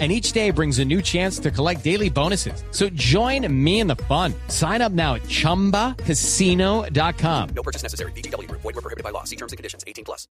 and 0.00 0.10
each 0.10 0.32
day 0.32 0.50
brings 0.50 0.80
a 0.80 0.84
new 0.84 1.00
chance 1.00 1.38
to 1.38 1.52
collect 1.52 1.84
daily 1.84 2.10
bonuses. 2.10 2.64
So 2.72 2.88
join 2.94 3.46
me 3.48 3.78
in 3.78 3.86
the 3.86 3.94
fun. 4.08 4.34
Sign 4.48 4.82
up 4.82 4.90
now 4.92 5.14
at 5.14 5.22
ChumbaCasino.com. 5.28 7.48
No 7.54 7.62
purchase 7.62 7.84
necessary. 7.84 8.10
BGW. 8.12 8.50
Void 8.50 8.64
were 8.64 8.72
prohibited 8.82 9.04
by 9.04 9.10
law. 9.10 9.22
See 9.22 9.36
terms 9.36 9.52
and 9.52 9.56
conditions. 9.56 9.84
18 9.86 10.04
plus. 10.04 10.26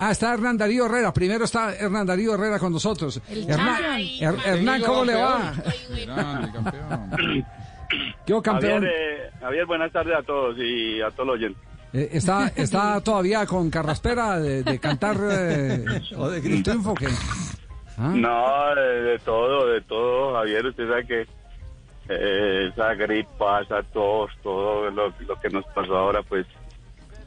Ah, 0.00 0.12
está 0.12 0.32
Hernán 0.32 0.56
Darío 0.58 0.86
Herrera. 0.86 1.12
Primero 1.12 1.44
está 1.44 1.74
Hernán 1.74 2.06
Darío 2.06 2.32
Herrera 2.34 2.60
con 2.60 2.72
nosotros. 2.72 3.20
Hernán, 3.28 4.00
Her- 4.20 4.38
Hernán, 4.44 4.80
¿cómo 4.82 5.04
le 5.04 5.14
va? 5.16 5.54
Grande, 6.06 6.52
campeón. 6.52 7.44
¿Qué 8.24 8.32
campeón? 8.42 8.82
Javier, 8.82 8.84
eh, 8.84 9.30
Javier, 9.40 9.66
buenas 9.66 9.90
tardes 9.90 10.14
a 10.16 10.22
todos 10.22 10.56
y 10.58 11.00
a 11.00 11.10
todos 11.10 11.26
los 11.26 11.34
oyentes. 11.36 11.60
Eh, 11.94 12.10
¿está, 12.12 12.52
¿Está 12.54 13.00
todavía 13.00 13.44
con 13.46 13.70
carraspera 13.70 14.38
de, 14.38 14.62
de 14.62 14.78
cantar 14.78 15.16
eh, 15.32 15.84
o 16.16 16.28
de 16.28 16.38
el 16.46 16.62
triunfo? 16.62 16.94
que 16.94 17.08
¿Ah? 17.98 18.12
No, 18.14 18.74
de, 18.80 19.02
de 19.02 19.18
todo, 19.18 19.66
de 19.66 19.80
todo, 19.82 20.34
Javier. 20.34 20.66
Usted 20.66 20.88
sabe 20.88 21.06
que 21.06 21.26
eh, 22.08 22.68
esa 22.72 22.94
gripa, 22.94 23.60
esa 23.62 23.82
tos, 23.82 24.30
todo 24.42 24.90
lo, 24.90 25.08
lo 25.08 25.40
que 25.40 25.48
nos 25.50 25.64
pasó 25.74 25.96
ahora, 25.96 26.22
pues 26.22 26.46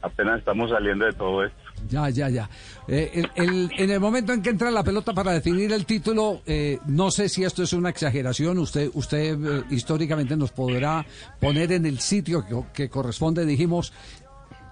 apenas 0.02 0.40
estamos 0.40 0.72
saliendo 0.72 1.06
de 1.06 1.14
todo 1.14 1.44
esto. 1.44 1.58
Ya, 1.90 2.10
ya, 2.10 2.30
ya. 2.30 2.50
Eh, 2.88 3.12
el- 3.16 3.32
el- 3.36 3.72
en 3.78 3.90
el 3.90 4.00
momento 4.00 4.34
en 4.34 4.42
que 4.44 4.50
entra 4.52 4.70
la 4.72 4.84
pelota 4.84 5.14
para 5.14 5.32
definir 5.34 5.72
el 5.74 5.86
título, 5.86 6.42
eh, 6.46 6.78
no 6.86 7.10
sé 7.12 7.28
si 7.28 7.44
esto 7.44 7.64
es 7.64 7.74
una 7.74 7.90
exageración. 7.90 8.58
Usted, 8.60 8.90
usted 8.94 9.34
eh, 9.34 9.64
históricamente 9.72 10.36
nos 10.38 10.52
podrá 10.52 11.04
poner 11.40 11.72
en 11.72 11.86
el 11.88 12.00
sitio 12.00 12.46
que, 12.46 12.56
que 12.74 12.90
corresponde. 12.90 13.46
Dijimos, 13.46 13.94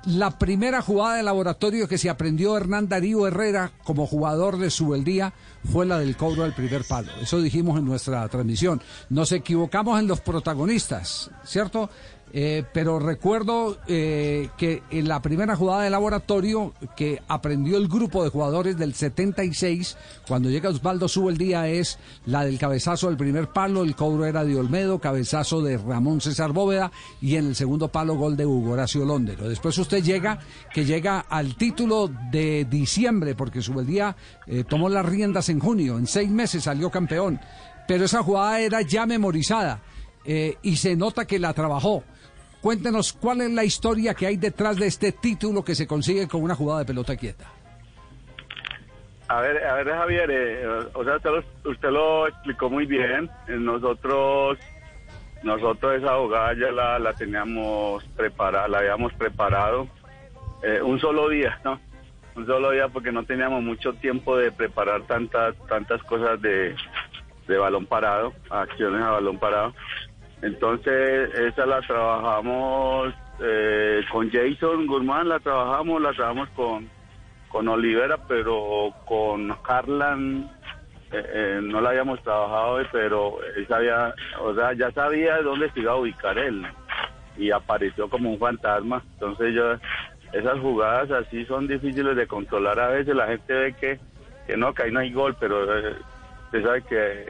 la 0.05 0.37
primera 0.37 0.81
jugada 0.81 1.15
de 1.15 1.23
laboratorio 1.23 1.87
que 1.87 1.97
se 1.97 2.09
aprendió 2.09 2.55
Hernán 2.55 2.87
Darío 2.87 3.27
Herrera 3.27 3.71
como 3.83 4.07
jugador 4.07 4.57
de 4.57 4.69
Subeldía 4.69 5.33
fue 5.71 5.85
la 5.85 5.99
del 5.99 6.15
cobro 6.15 6.43
del 6.43 6.53
primer 6.53 6.83
palo. 6.85 7.11
Eso 7.21 7.41
dijimos 7.41 7.77
en 7.77 7.85
nuestra 7.85 8.27
transmisión. 8.29 8.81
Nos 9.09 9.31
equivocamos 9.31 9.99
en 9.99 10.07
los 10.07 10.21
protagonistas, 10.21 11.29
¿cierto? 11.43 11.89
Eh, 12.31 12.63
pero 12.73 12.99
recuerdo 12.99 13.79
eh, 13.87 14.49
que 14.57 14.83
en 14.91 15.07
la 15.07 15.21
primera 15.21 15.55
jugada 15.55 15.83
de 15.83 15.89
laboratorio 15.89 16.73
que 16.95 17.21
aprendió 17.27 17.77
el 17.77 17.87
grupo 17.87 18.23
de 18.23 18.29
jugadores 18.29 18.77
del 18.77 18.93
76, 18.93 19.97
cuando 20.27 20.49
llega 20.49 20.69
Osvaldo 20.69 21.07
Subeldía, 21.07 21.67
es 21.67 21.97
la 22.25 22.45
del 22.45 22.59
cabezazo 22.59 23.07
del 23.07 23.17
primer 23.17 23.47
palo, 23.47 23.83
el 23.83 23.95
cobro 23.95 24.25
era 24.25 24.43
de 24.43 24.55
Olmedo, 24.55 24.99
cabezazo 24.99 25.61
de 25.61 25.77
Ramón 25.77 26.21
César 26.21 26.51
Bóveda 26.51 26.91
y 27.19 27.35
en 27.35 27.47
el 27.47 27.55
segundo 27.55 27.87
palo 27.87 28.15
gol 28.15 28.37
de 28.37 28.45
Hugo 28.45 28.73
Horacio 28.73 29.05
Londero. 29.05 29.49
Después 29.49 29.77
usted 29.79 30.03
llega, 30.03 30.39
que 30.71 30.85
llega 30.85 31.21
al 31.21 31.55
título 31.55 32.11
de 32.31 32.65
diciembre, 32.69 33.33
porque 33.33 33.61
Subeldía 33.61 34.15
eh, 34.45 34.63
tomó 34.63 34.87
las 34.89 35.05
riendas 35.05 35.49
en 35.49 35.59
junio, 35.59 35.97
en 35.97 36.05
seis 36.05 36.29
meses 36.29 36.63
salió 36.63 36.91
campeón, 36.91 37.39
pero 37.87 38.05
esa 38.05 38.21
jugada 38.21 38.59
era 38.59 38.81
ya 38.81 39.07
memorizada 39.07 39.81
eh, 40.25 40.57
y 40.61 40.75
se 40.75 40.95
nota 40.95 41.25
que 41.25 41.39
la 41.39 41.53
trabajó. 41.53 42.03
Cuéntenos 42.61 43.13
cuál 43.13 43.41
es 43.41 43.51
la 43.51 43.63
historia 43.63 44.13
que 44.13 44.27
hay 44.27 44.37
detrás 44.37 44.77
de 44.77 44.87
este 44.87 45.11
título 45.13 45.63
que 45.63 45.75
se 45.75 45.87
consigue 45.87 46.27
con 46.27 46.43
una 46.43 46.55
jugada 46.55 46.79
de 46.79 46.85
pelota 46.85 47.15
quieta. 47.15 47.45
A 49.29 49.41
ver, 49.41 49.63
a 49.63 49.75
ver, 49.75 49.87
Javier, 49.87 50.29
eh, 50.31 50.67
o 50.93 51.03
sea, 51.03 51.17
usted 51.17 51.29
lo, 51.29 51.71
usted 51.71 51.89
lo 51.89 52.27
explicó 52.27 52.69
muy 52.69 52.85
bien. 52.85 53.29
Eh, 53.47 53.57
Nosotros, 53.57 54.57
nosotros 55.43 56.01
esa 56.01 56.17
jugada 56.17 56.53
ya 56.53 56.71
la, 56.71 56.99
la 56.99 57.13
teníamos 57.13 58.03
preparada, 58.17 58.67
la 58.67 58.79
habíamos 58.79 59.13
preparado 59.13 59.87
eh, 60.63 60.81
un 60.81 60.99
solo 60.99 61.29
día, 61.29 61.59
¿no? 61.63 61.79
Un 62.35 62.45
solo 62.45 62.71
día 62.71 62.87
porque 62.87 63.11
no 63.11 63.23
teníamos 63.23 63.61
mucho 63.61 63.93
tiempo 63.93 64.35
de 64.35 64.51
preparar 64.51 65.03
tantas, 65.03 65.55
tantas 65.67 66.01
cosas 66.03 66.41
de, 66.41 66.75
de 67.47 67.57
balón 67.57 67.85
parado, 67.85 68.33
acciones 68.49 69.01
a 69.01 69.11
balón 69.11 69.37
parado. 69.37 69.73
Entonces, 70.41 71.33
esa 71.35 71.65
la 71.65 71.81
trabajamos 71.81 73.13
eh, 73.41 74.01
con 74.11 74.29
Jason 74.31 74.87
Guzmán, 74.87 75.29
la 75.29 75.39
trabajamos, 75.39 76.01
la 76.01 76.13
trabajamos 76.13 76.49
con 76.49 76.89
con 77.49 77.67
Olivera, 77.67 78.17
pero 78.27 78.93
con 79.05 79.51
Harlan 79.67 80.49
eh, 81.11 81.25
eh, 81.33 81.59
no 81.61 81.81
la 81.81 81.89
habíamos 81.89 82.21
trabajado, 82.21 82.79
pero 82.91 83.39
él 83.55 83.67
sabía, 83.67 84.13
o 84.39 84.53
sea, 84.53 84.73
ya 84.73 84.91
sabía 84.91 85.41
dónde 85.41 85.69
se 85.71 85.81
iba 85.81 85.93
a 85.93 85.97
ubicar 85.97 86.37
él 86.37 86.65
y 87.37 87.51
apareció 87.51 88.09
como 88.09 88.31
un 88.31 88.39
fantasma. 88.39 89.03
Entonces 89.13 89.55
yo, 89.55 89.73
esas 90.31 90.59
jugadas 90.59 91.09
así 91.11 91.43
son 91.45 91.67
difíciles 91.67 92.15
de 92.15 92.27
controlar 92.27 92.79
a 92.79 92.89
veces. 92.89 93.15
La 93.15 93.27
gente 93.27 93.53
ve 93.53 93.73
que, 93.73 93.99
que 94.45 94.55
no, 94.55 94.73
que 94.73 94.83
ahí 94.83 94.91
no 94.91 94.99
hay 94.99 95.11
gol, 95.11 95.35
pero 95.39 95.75
eh, 95.75 95.95
usted 96.45 96.63
sabe 96.63 96.81
que 96.83 97.25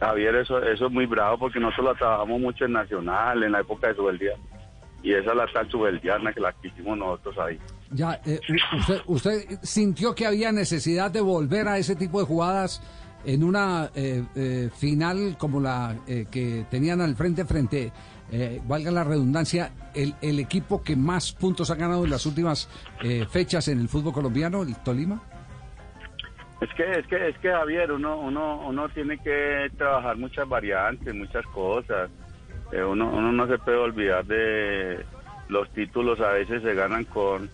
Javier 0.00 0.36
eso, 0.36 0.62
eso 0.62 0.86
es 0.86 0.92
muy 0.92 1.06
bravo 1.06 1.38
porque 1.38 1.60
nosotros 1.60 1.92
la 1.92 1.98
trabajamos 1.98 2.40
mucho 2.40 2.64
en 2.64 2.72
Nacional, 2.72 3.42
en 3.42 3.52
la 3.52 3.60
época 3.60 3.88
de 3.88 3.94
Subeldía. 3.94 4.32
Y 5.02 5.12
esa 5.12 5.30
es 5.30 5.36
la 5.36 5.46
tal 5.46 5.70
Subeldiana 5.70 6.32
que 6.32 6.40
la 6.40 6.52
que 6.52 6.68
hicimos 6.68 6.98
nosotros 6.98 7.38
ahí. 7.38 7.58
Ya, 7.90 8.20
eh, 8.24 8.40
usted, 8.76 9.00
¿usted 9.06 9.58
sintió 9.62 10.14
que 10.14 10.26
había 10.26 10.52
necesidad 10.52 11.10
de 11.10 11.20
volver 11.20 11.68
a 11.68 11.78
ese 11.78 11.96
tipo 11.96 12.20
de 12.20 12.26
jugadas 12.26 12.82
en 13.24 13.44
una 13.44 13.90
eh, 13.94 14.24
eh, 14.34 14.70
final 14.74 15.36
como 15.38 15.60
la 15.60 15.96
eh, 16.06 16.26
que 16.30 16.66
tenían 16.70 17.00
al 17.00 17.16
frente 17.16 17.44
frente, 17.44 17.92
eh, 18.30 18.60
valga 18.66 18.90
la 18.90 19.04
redundancia, 19.04 19.72
el, 19.94 20.14
el 20.22 20.38
equipo 20.38 20.82
que 20.82 20.96
más 20.96 21.32
puntos 21.32 21.70
ha 21.70 21.74
ganado 21.74 22.04
en 22.04 22.10
las 22.10 22.24
últimas 22.26 22.68
fechas 23.30 23.68
en 23.68 23.80
el 23.80 23.88
fútbol 23.88 24.12
colombiano, 24.12 24.62
el 24.62 24.76
Tolima? 24.76 25.22
Es 26.60 26.68
que, 26.74 26.90
es 26.92 27.06
que, 27.06 27.28
es 27.28 27.38
que 27.38 27.50
Javier, 27.50 27.90
uno, 27.90 28.18
uno, 28.18 28.60
uno 28.66 28.88
tiene 28.90 29.16
que 29.18 29.70
trabajar 29.78 30.16
muchas 30.18 30.46
variantes, 30.46 31.14
muchas 31.14 31.46
cosas. 31.46 32.10
Eh, 32.70 32.84
uno, 32.84 33.08
uno 33.08 33.32
no 33.32 33.46
se 33.46 33.58
puede 33.58 33.78
olvidar 33.78 34.26
de 34.26 35.04
los 35.48 35.70
títulos, 35.70 36.20
a 36.20 36.32
veces 36.32 36.62
se 36.62 36.74
ganan 36.74 37.04
con 37.04 37.48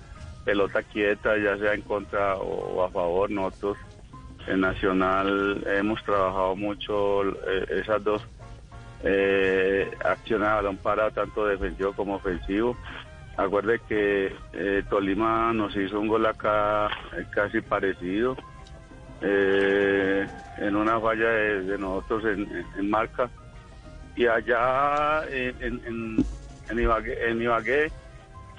pelota 0.44 0.82
quieta, 0.82 1.36
ya 1.38 1.56
sea 1.56 1.74
en 1.74 1.82
contra 1.82 2.36
o, 2.36 2.82
a 2.84 2.90
favor. 2.90 3.30
Nosotros 3.30 3.78
en 4.48 4.60
Nacional 4.60 5.62
hemos 5.66 6.02
trabajado 6.02 6.56
mucho 6.56 7.22
eh, 7.22 7.64
esas 7.70 8.02
dos 8.02 8.26
eh, 9.04 9.88
acciones 10.04 10.48
a 10.48 10.56
balón 10.56 10.78
parado, 10.78 11.12
tanto 11.12 11.46
defensivo 11.46 11.92
como 11.92 12.16
ofensivo. 12.16 12.76
Acuerde 13.36 13.80
que 13.88 14.34
eh, 14.52 14.82
Tolima 14.90 15.52
nos 15.52 15.76
hizo 15.76 16.00
un 16.00 16.08
gol 16.08 16.26
acá 16.26 16.88
casi 17.30 17.60
parecido 17.60 18.36
eh, 19.28 20.28
en 20.58 20.76
una 20.76 21.00
falla 21.00 21.28
de, 21.28 21.78
nosotros 21.78 22.24
en, 22.26 22.48
en- 22.78 22.90
marca. 22.90 23.28
Y 24.14 24.26
allá 24.26 25.24
en, 25.30 25.56
en, 25.62 25.82
en- 25.86 26.26
en 26.68 27.42
Ibagué, 27.42 27.92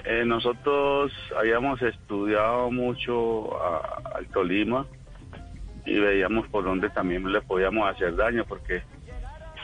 eh, 0.06 0.24
nosotros 0.26 1.12
habíamos 1.38 1.82
estudiado 1.82 2.70
mucho 2.72 3.50
al 4.16 4.26
Tolima 4.28 4.86
y 5.86 6.00
veíamos 6.00 6.48
por 6.50 6.64
dónde 6.64 6.90
también 6.90 7.30
le 7.32 7.42
podíamos 7.42 7.90
hacer 7.90 8.16
daño 8.16 8.46
porque 8.46 8.82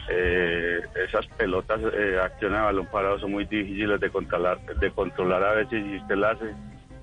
eh, 0.09 0.81
esas 1.07 1.25
pelotas, 1.37 1.79
eh, 1.93 2.19
acciones 2.21 2.57
de 2.59 2.63
balón 2.65 2.87
parado 2.87 3.19
son 3.19 3.31
muy 3.31 3.45
difíciles 3.45 3.99
de 3.99 4.09
controlar, 4.09 4.59
de 4.79 4.91
controlar 4.91 5.43
a 5.43 5.53
veces 5.53 5.85
y 5.85 5.97
usted 5.97 6.15
la 6.15 6.31
hace, 6.31 6.45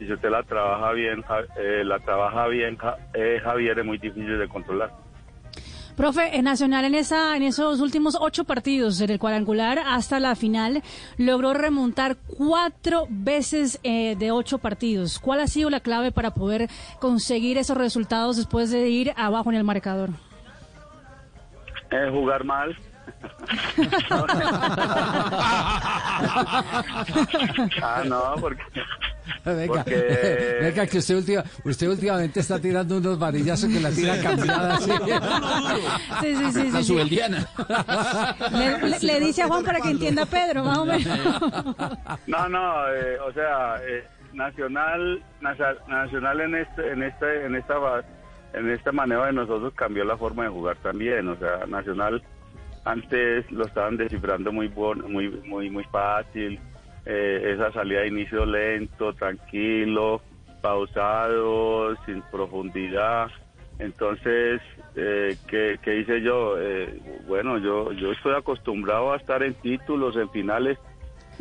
y 0.00 0.06
si 0.06 0.12
usted 0.12 0.30
la 0.30 0.42
trabaja 0.42 0.92
bien, 0.92 1.22
eh, 1.56 1.84
la 1.84 1.98
trabaja 1.98 2.46
bien, 2.48 2.78
eh, 3.14 3.38
Javier, 3.44 3.78
es 3.78 3.84
muy 3.84 3.98
difícil 3.98 4.38
de 4.38 4.48
controlar. 4.48 4.90
Profe, 5.94 6.34
en 6.34 6.44
Nacional 6.44 6.86
en 6.86 6.94
esa 6.94 7.36
en 7.36 7.42
esos 7.42 7.80
últimos 7.80 8.16
ocho 8.18 8.44
partidos, 8.44 9.02
en 9.02 9.10
el 9.10 9.18
cuadrangular 9.18 9.78
hasta 9.78 10.18
la 10.18 10.34
final, 10.34 10.82
logró 11.18 11.52
remontar 11.52 12.16
cuatro 12.38 13.06
veces 13.10 13.78
eh, 13.82 14.16
de 14.16 14.30
ocho 14.30 14.56
partidos. 14.56 15.18
¿Cuál 15.18 15.40
ha 15.40 15.46
sido 15.46 15.68
la 15.68 15.80
clave 15.80 16.10
para 16.10 16.30
poder 16.30 16.68
conseguir 17.00 17.58
esos 17.58 17.76
resultados 17.76 18.38
después 18.38 18.70
de 18.70 18.88
ir 18.88 19.12
abajo 19.14 19.50
en 19.50 19.58
el 19.58 19.64
marcador? 19.64 20.08
Eh, 21.90 22.08
jugar 22.10 22.44
mal. 22.44 22.74
ah, 27.82 28.02
no, 28.06 28.34
porque 28.40 28.62
Venga, 29.44 29.66
Porque- 29.74 30.58
venga, 30.60 30.86
que 30.86 30.98
usted, 30.98 31.16
última- 31.16 31.44
usted 31.64 31.88
últimamente 31.88 32.40
está 32.40 32.58
tirando 32.60 32.98
unos 32.98 33.18
varillazos 33.18 33.70
que 33.72 33.80
la 33.80 33.90
tira 33.90 34.20
cambiada. 34.20 34.74
así. 34.74 34.90
Sí, 36.20 36.36
sí, 36.36 36.52
sí. 36.52 36.52
La 36.52 36.52
sí, 36.52 36.70
sí. 36.72 36.84
subeldiana. 36.84 37.46
Le, 38.52 38.78
le- 38.88 38.98
le 39.00 39.20
dice 39.20 39.42
a 39.42 39.48
Juan 39.48 39.64
para 39.64 39.80
que 39.80 39.90
entienda 39.90 40.22
a 40.24 40.26
Pedro, 40.26 40.64
más 40.64 40.78
o 40.78 40.84
menos. 40.84 41.18
No, 42.26 42.48
no, 42.48 42.88
eh, 42.92 43.18
o 43.20 43.32
sea, 43.32 43.76
eh, 43.88 44.04
Nacional, 44.32 45.22
Nacional 45.40 46.40
en 46.40 46.54
este, 46.56 46.90
en 46.92 47.02
este, 47.02 47.46
en 47.46 47.54
esta, 47.54 47.74
en 48.52 48.70
esta 48.70 48.92
manera 48.92 49.26
de 49.26 49.32
nosotros 49.32 49.72
cambió 49.74 50.04
la 50.04 50.16
forma 50.16 50.44
de 50.44 50.50
jugar 50.50 50.76
también. 50.82 51.28
O 51.28 51.36
sea, 51.36 51.66
Nacional 51.66 52.22
antes 52.84 53.50
lo 53.50 53.64
estaban 53.64 53.96
descifrando 53.96 54.52
muy 54.52 54.68
muy, 54.68 55.28
muy, 55.46 55.70
muy 55.70 55.84
fácil. 55.84 56.58
Eh, 57.06 57.52
esa 57.54 57.72
salida 57.72 58.00
de 58.00 58.08
inicio 58.08 58.44
lento, 58.44 59.14
tranquilo, 59.14 60.20
pausado, 60.60 61.96
sin 62.04 62.22
profundidad. 62.30 63.30
Entonces, 63.78 64.60
eh, 64.94 65.36
¿qué, 65.48 65.78
qué 65.82 66.00
hice 66.00 66.20
yo? 66.20 66.56
Eh, 66.58 67.00
bueno, 67.26 67.58
yo, 67.58 67.92
yo 67.92 68.12
estoy 68.12 68.34
acostumbrado 68.34 69.12
a 69.12 69.16
estar 69.16 69.42
en 69.42 69.54
títulos, 69.54 70.16
en 70.16 70.28
finales. 70.30 70.78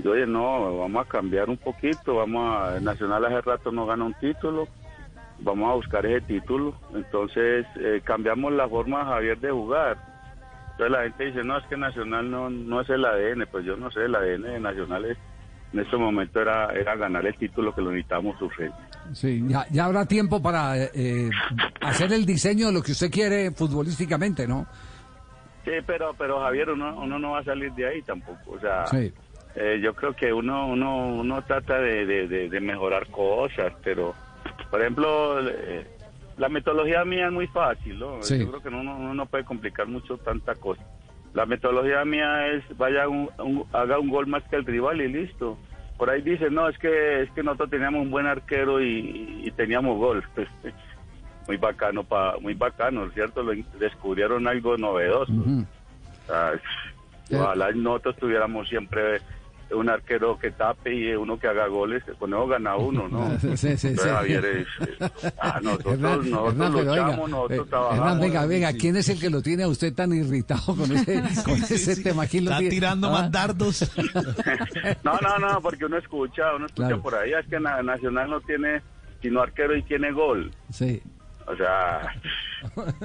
Y, 0.02 0.08
oye, 0.08 0.26
no, 0.26 0.78
vamos 0.78 1.06
a 1.06 1.10
cambiar 1.10 1.50
un 1.50 1.58
poquito. 1.58 2.16
Vamos 2.16 2.56
a. 2.58 2.80
Nacional 2.80 3.26
hace 3.26 3.42
rato 3.42 3.72
no 3.72 3.86
gana 3.86 4.06
un 4.06 4.14
título. 4.14 4.68
Vamos 5.40 5.70
a 5.70 5.76
buscar 5.76 6.06
ese 6.06 6.22
título. 6.22 6.74
Entonces, 6.96 7.66
eh, 7.78 8.02
cambiamos 8.04 8.54
la 8.54 8.70
forma, 8.70 9.04
Javier, 9.04 9.38
de 9.40 9.52
jugar. 9.52 9.98
Entonces 10.80 10.98
la 10.98 11.04
gente 11.04 11.26
dice, 11.26 11.44
no, 11.44 11.58
es 11.58 11.66
que 11.66 11.76
Nacional 11.76 12.32
no, 12.32 12.50
no 12.50 12.80
es 12.80 12.90
el 12.90 13.04
ADN. 13.04 13.46
Pues 13.52 13.66
yo 13.66 13.76
no 13.76 13.92
sé, 13.92 14.06
el 14.06 14.16
ADN 14.16 14.44
de 14.44 14.60
Nacional 14.62 15.04
es- 15.06 15.18
en 15.74 15.80
este 15.82 15.98
momento 15.98 16.40
era, 16.42 16.68
era 16.72 16.96
ganar 16.96 17.26
el 17.26 17.36
título 17.36 17.76
que 17.76 17.82
lo 17.82 17.92
necesitamos 17.92 18.42
urgente. 18.42 18.78
Sí, 19.14 19.44
ya, 19.46 19.66
ya 19.72 19.86
habrá 19.86 20.06
tiempo 20.06 20.42
para 20.42 20.78
eh, 20.78 21.30
hacer 21.82 22.14
el 22.14 22.26
diseño 22.26 22.68
de 22.68 22.74
lo 22.74 22.82
que 22.82 22.94
usted 22.94 23.12
quiere 23.12 23.52
futbolísticamente, 23.52 24.48
¿no? 24.48 24.66
Sí, 25.66 25.72
pero, 25.86 26.16
pero 26.18 26.40
Javier, 26.40 26.70
uno, 26.70 26.98
uno 26.98 27.20
no 27.20 27.32
va 27.32 27.40
a 27.40 27.44
salir 27.44 27.74
de 27.74 27.86
ahí 27.86 28.02
tampoco. 28.04 28.52
O 28.52 28.60
sea, 28.62 28.86
Sí. 28.88 29.12
eh, 29.56 29.82
yo 29.84 29.94
creo 29.94 30.14
que 30.14 30.32
uno, 30.32 30.66
uno, 30.68 31.08
uno 31.08 31.42
trata 31.44 31.78
de, 31.80 32.06
de, 32.06 32.28
de- 32.30 32.50
de 32.50 32.60
mejorar 32.62 33.06
cosas, 33.08 33.74
pero, 33.84 34.16
por 34.72 34.80
ejemplo, 34.80 35.40
eh, 35.50 35.86
la 36.40 36.50
metodología 36.50 37.06
mía 37.06 37.28
es 37.28 37.32
muy 37.32 37.46
fácil, 37.48 38.00
¿no? 38.00 38.24
Sí. 38.24 38.40
Yo 38.40 38.50
creo 38.50 38.62
que 38.64 38.70
uno, 38.70 38.96
uno 38.98 39.14
no 39.14 39.26
puede 39.28 39.44
complicar 39.44 39.88
mucho 39.88 40.18
tanta 40.18 40.56
cosa. 40.56 40.82
La 41.34 41.46
metodología 41.46 42.04
mía 42.06 42.48
es, 42.48 42.64
vaya, 42.78 43.08
un- 43.08 43.30
un- 43.38 43.66
haga 43.74 44.00
un 44.00 44.10
gol 44.10 44.26
más 44.26 44.42
que 44.50 44.56
el 44.56 44.66
rival 44.66 45.00
y 45.02 45.10
listo. 45.10 45.58
Por 45.98 46.10
ahí 46.10 46.22
dicen, 46.22 46.54
no, 46.56 46.68
es 46.70 46.78
que 46.80 47.22
es 47.24 47.32
que 47.32 47.44
nosotros 47.44 47.70
teníamos 47.70 48.02
un 48.02 48.10
buen 48.10 48.26
arquero 48.26 48.82
y, 48.82 49.42
y 49.46 49.52
teníamos 49.52 49.98
gol. 49.98 50.24
Pues, 50.34 50.48
muy 51.48 51.58
bacano, 51.58 52.04
pa, 52.04 52.36
muy 52.40 52.54
bacano, 52.54 53.10
¿cierto? 53.12 53.44
Lo, 53.44 53.52
descubrieron 53.78 54.48
algo 54.48 54.78
novedoso. 54.78 55.34
O 55.34 56.26
sea, 56.26 56.54
ojalá 57.34 57.72
nosotros 57.74 58.16
tuviéramos 58.18 58.68
siempre 58.70 59.20
un 59.72 59.90
arquero 59.90 60.38
que 60.40 60.52
tape 60.52 60.94
y 60.96 61.14
uno 61.16 61.38
que 61.40 61.48
haga 61.48 61.68
goles, 61.68 62.04
con 62.18 62.34
eso 62.34 62.48
gana 62.48 62.76
uno, 62.76 63.08
¿no? 63.08 63.38
Sí, 63.56 63.56
sí, 63.58 63.78
sí. 63.78 63.96
Javier, 63.98 64.46
es- 64.46 64.68
es- 64.90 65.34
ah, 65.40 65.60
nosotros, 65.62 65.94
Hernán, 65.96 66.30
nosotros 66.30 66.54
Hernán, 66.54 66.72
luchamos, 66.74 66.92
oiga, 67.20 67.28
nosotros 67.28 67.60
eh, 67.66 67.70
trabajamos. 67.70 68.00
Hernán, 68.00 68.20
venga, 68.20 68.46
venga, 68.46 68.74
¿quién 68.74 68.96
es 68.98 69.10
el 69.10 69.20
que 69.20 69.30
lo 69.30 69.42
tiene 69.42 69.64
a 69.64 69.68
usted 69.68 69.94
tan 69.94 70.14
irritado 70.14 70.76
con 70.76 70.92
ese, 70.92 71.22
con 71.46 71.54
ese 71.56 72.02
tema? 72.04 72.26
¿Quién 72.28 72.46
lo 72.46 72.52
Está 72.52 72.60
tiene? 72.60 72.76
tirando 72.76 73.08
Ah, 73.08 73.12
más 73.12 73.32
dardos. 73.32 73.92
No, 75.04 75.18
no, 75.22 75.38
no, 75.40 75.62
porque 75.62 75.86
uno 75.86 75.98
escucha, 75.98 76.56
uno 76.56 76.66
escucha 76.66 76.88
Claro. 76.88 77.02
por 77.02 77.16
ahí, 77.16 77.32
es 77.34 77.46
que 77.48 77.60
Na- 77.60 77.82
Nacional 77.84 78.30
no 78.30 78.42
tiene 78.42 78.82
sino 79.22 79.42
arquero 79.42 79.76
y 79.76 79.84
tiene 79.84 80.12
gol. 80.12 80.52
Sí. 80.72 81.02
O 81.46 81.56
sea, 81.56 82.02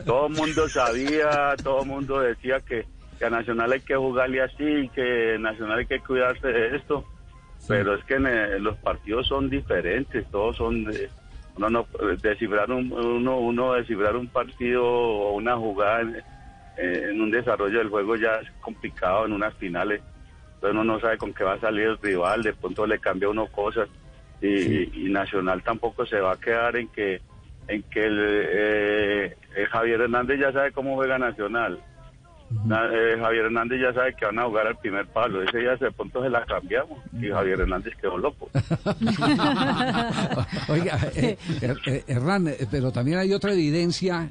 todo 0.04 0.26
el 0.26 0.34
mundo 0.34 0.68
sabía, 0.68 1.54
todo 1.62 1.82
el 1.82 1.88
mundo 1.88 2.20
decía 2.20 2.60
que, 2.60 2.84
que 3.14 3.24
a 3.24 3.30
Nacional 3.30 3.72
hay 3.72 3.80
que 3.80 3.96
jugarle 3.96 4.42
así, 4.42 4.88
que 4.94 5.36
Nacional 5.38 5.78
hay 5.78 5.86
que 5.86 6.00
cuidarse 6.00 6.48
de 6.48 6.76
esto. 6.76 7.04
Pero 7.66 7.94
es 7.94 8.04
que 8.04 8.14
en, 8.14 8.26
eh, 8.26 8.58
los 8.58 8.76
partidos 8.78 9.26
son 9.26 9.48
diferentes, 9.48 10.26
todos 10.30 10.56
son 10.56 10.84
de, 10.84 11.08
uno 11.56 11.70
no 11.70 11.86
descifrar 12.22 12.70
un 12.70 12.92
uno, 12.92 13.38
uno 13.38 13.74
descifrar 13.74 14.16
un 14.16 14.28
partido 14.28 14.84
o 14.84 15.34
una 15.34 15.56
jugada 15.56 16.00
en, 16.02 16.16
eh, 16.76 17.08
en 17.10 17.20
un 17.20 17.30
desarrollo 17.30 17.78
del 17.78 17.88
juego 17.88 18.16
ya 18.16 18.36
es 18.36 18.50
complicado 18.60 19.26
en 19.26 19.32
unas 19.32 19.54
finales. 19.54 20.02
Entonces 20.54 20.72
uno 20.72 20.84
no 20.84 21.00
sabe 21.00 21.16
con 21.16 21.32
qué 21.32 21.44
va 21.44 21.54
a 21.54 21.60
salir 21.60 21.86
el 21.86 21.98
rival, 21.98 22.42
de 22.42 22.52
pronto 22.52 22.86
le 22.86 22.98
cambia 22.98 23.28
uno 23.28 23.46
cosas 23.46 23.88
y, 24.42 25.06
y 25.06 25.10
Nacional 25.10 25.62
tampoco 25.62 26.04
se 26.04 26.20
va 26.20 26.32
a 26.32 26.40
quedar 26.40 26.76
en 26.76 26.88
que 26.88 27.20
en 27.68 27.82
que 27.84 28.04
el, 28.04 28.18
eh, 28.20 29.36
eh, 29.56 29.66
Javier 29.70 30.02
Hernández 30.02 30.38
ya 30.38 30.52
sabe 30.52 30.72
cómo 30.72 30.96
juega 30.96 31.18
Nacional. 31.18 31.80
Eh, 32.50 33.16
Javier 33.18 33.46
Hernández 33.46 33.80
ya 33.80 33.92
sabe 33.92 34.14
que 34.14 34.26
van 34.26 34.38
a 34.38 34.44
jugar 34.44 34.66
al 34.66 34.76
primer 34.76 35.06
palo. 35.06 35.42
Ese 35.42 35.58
día 35.58 35.76
de 35.76 35.90
pronto 35.90 36.22
se 36.22 36.30
la 36.30 36.44
cambiamos 36.44 36.98
y 37.12 37.28
Javier 37.28 37.60
Hernández 37.60 37.94
quedó 38.00 38.18
loco. 38.18 38.48
Oiga, 40.68 40.98
eh, 41.14 41.36
eh, 41.60 41.74
eh, 41.86 42.04
Hernán, 42.06 42.48
eh, 42.48 42.66
pero 42.70 42.92
también 42.92 43.18
hay 43.18 43.32
otra 43.32 43.52
evidencia 43.52 44.30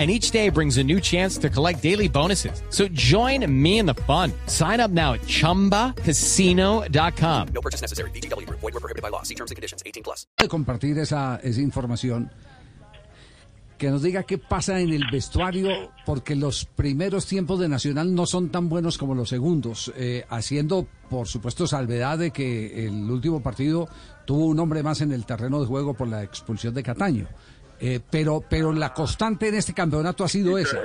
And 0.00 0.10
each 0.10 0.30
day 0.30 0.48
brings 0.48 0.78
a 0.78 0.82
new 0.82 0.98
chance 0.98 1.36
to 1.38 1.50
collect 1.50 1.82
daily 1.82 2.08
bonuses. 2.08 2.62
So 2.70 2.88
join 2.88 3.44
me 3.46 3.78
in 3.78 3.84
the 3.84 3.92
fun. 4.06 4.32
Sign 4.46 4.80
up 4.80 4.90
now 4.90 5.12
at 5.12 5.20
chumbacasino.com. 5.26 7.48
No 7.52 7.60
purchase 7.60 7.82
necessary. 7.82 8.10
Group. 8.10 8.60
Void 8.60 8.72
were 8.72 8.80
prohibited 8.80 9.02
by 9.02 9.10
law. 9.10 9.22
See 9.24 9.34
terms 9.34 9.50
and 9.50 9.56
conditions. 9.56 9.82
18 9.84 10.02
plus. 10.02 10.26
compartir 10.48 10.98
esa, 10.98 11.38
esa 11.42 11.60
información, 11.60 12.30
que 13.76 13.90
nos 13.90 14.00
diga 14.02 14.22
qué 14.22 14.38
pasa 14.38 14.80
en 14.80 14.88
el 14.90 15.04
vestuario, 15.10 15.90
porque 16.06 16.34
los 16.34 16.64
primeros 16.64 17.26
tiempos 17.26 17.60
de 17.60 17.68
Nacional 17.68 18.14
no 18.14 18.24
son 18.24 18.48
tan 18.48 18.70
buenos 18.70 18.96
como 18.96 19.14
los 19.14 19.28
segundos, 19.28 19.92
eh, 19.96 20.24
haciendo, 20.30 20.86
por 21.10 21.28
supuesto, 21.28 21.66
salvedad 21.66 22.16
de 22.18 22.30
que 22.30 22.86
el 22.86 23.10
último 23.10 23.42
partido 23.42 23.86
tuvo 24.26 24.46
un 24.46 24.58
hombre 24.60 24.82
más 24.82 25.02
en 25.02 25.12
el 25.12 25.26
terreno 25.26 25.60
de 25.60 25.66
juego 25.66 25.92
por 25.92 26.08
la 26.08 26.22
expulsión 26.22 26.72
de 26.72 26.82
Cataño. 26.82 27.28
Eh, 27.80 27.98
pero, 28.10 28.42
pero 28.48 28.72
la 28.72 28.92
constante 28.92 29.48
en 29.48 29.54
este 29.54 29.72
campeonato 29.72 30.22
ha 30.24 30.28
sido 30.28 30.58
esa. 30.58 30.78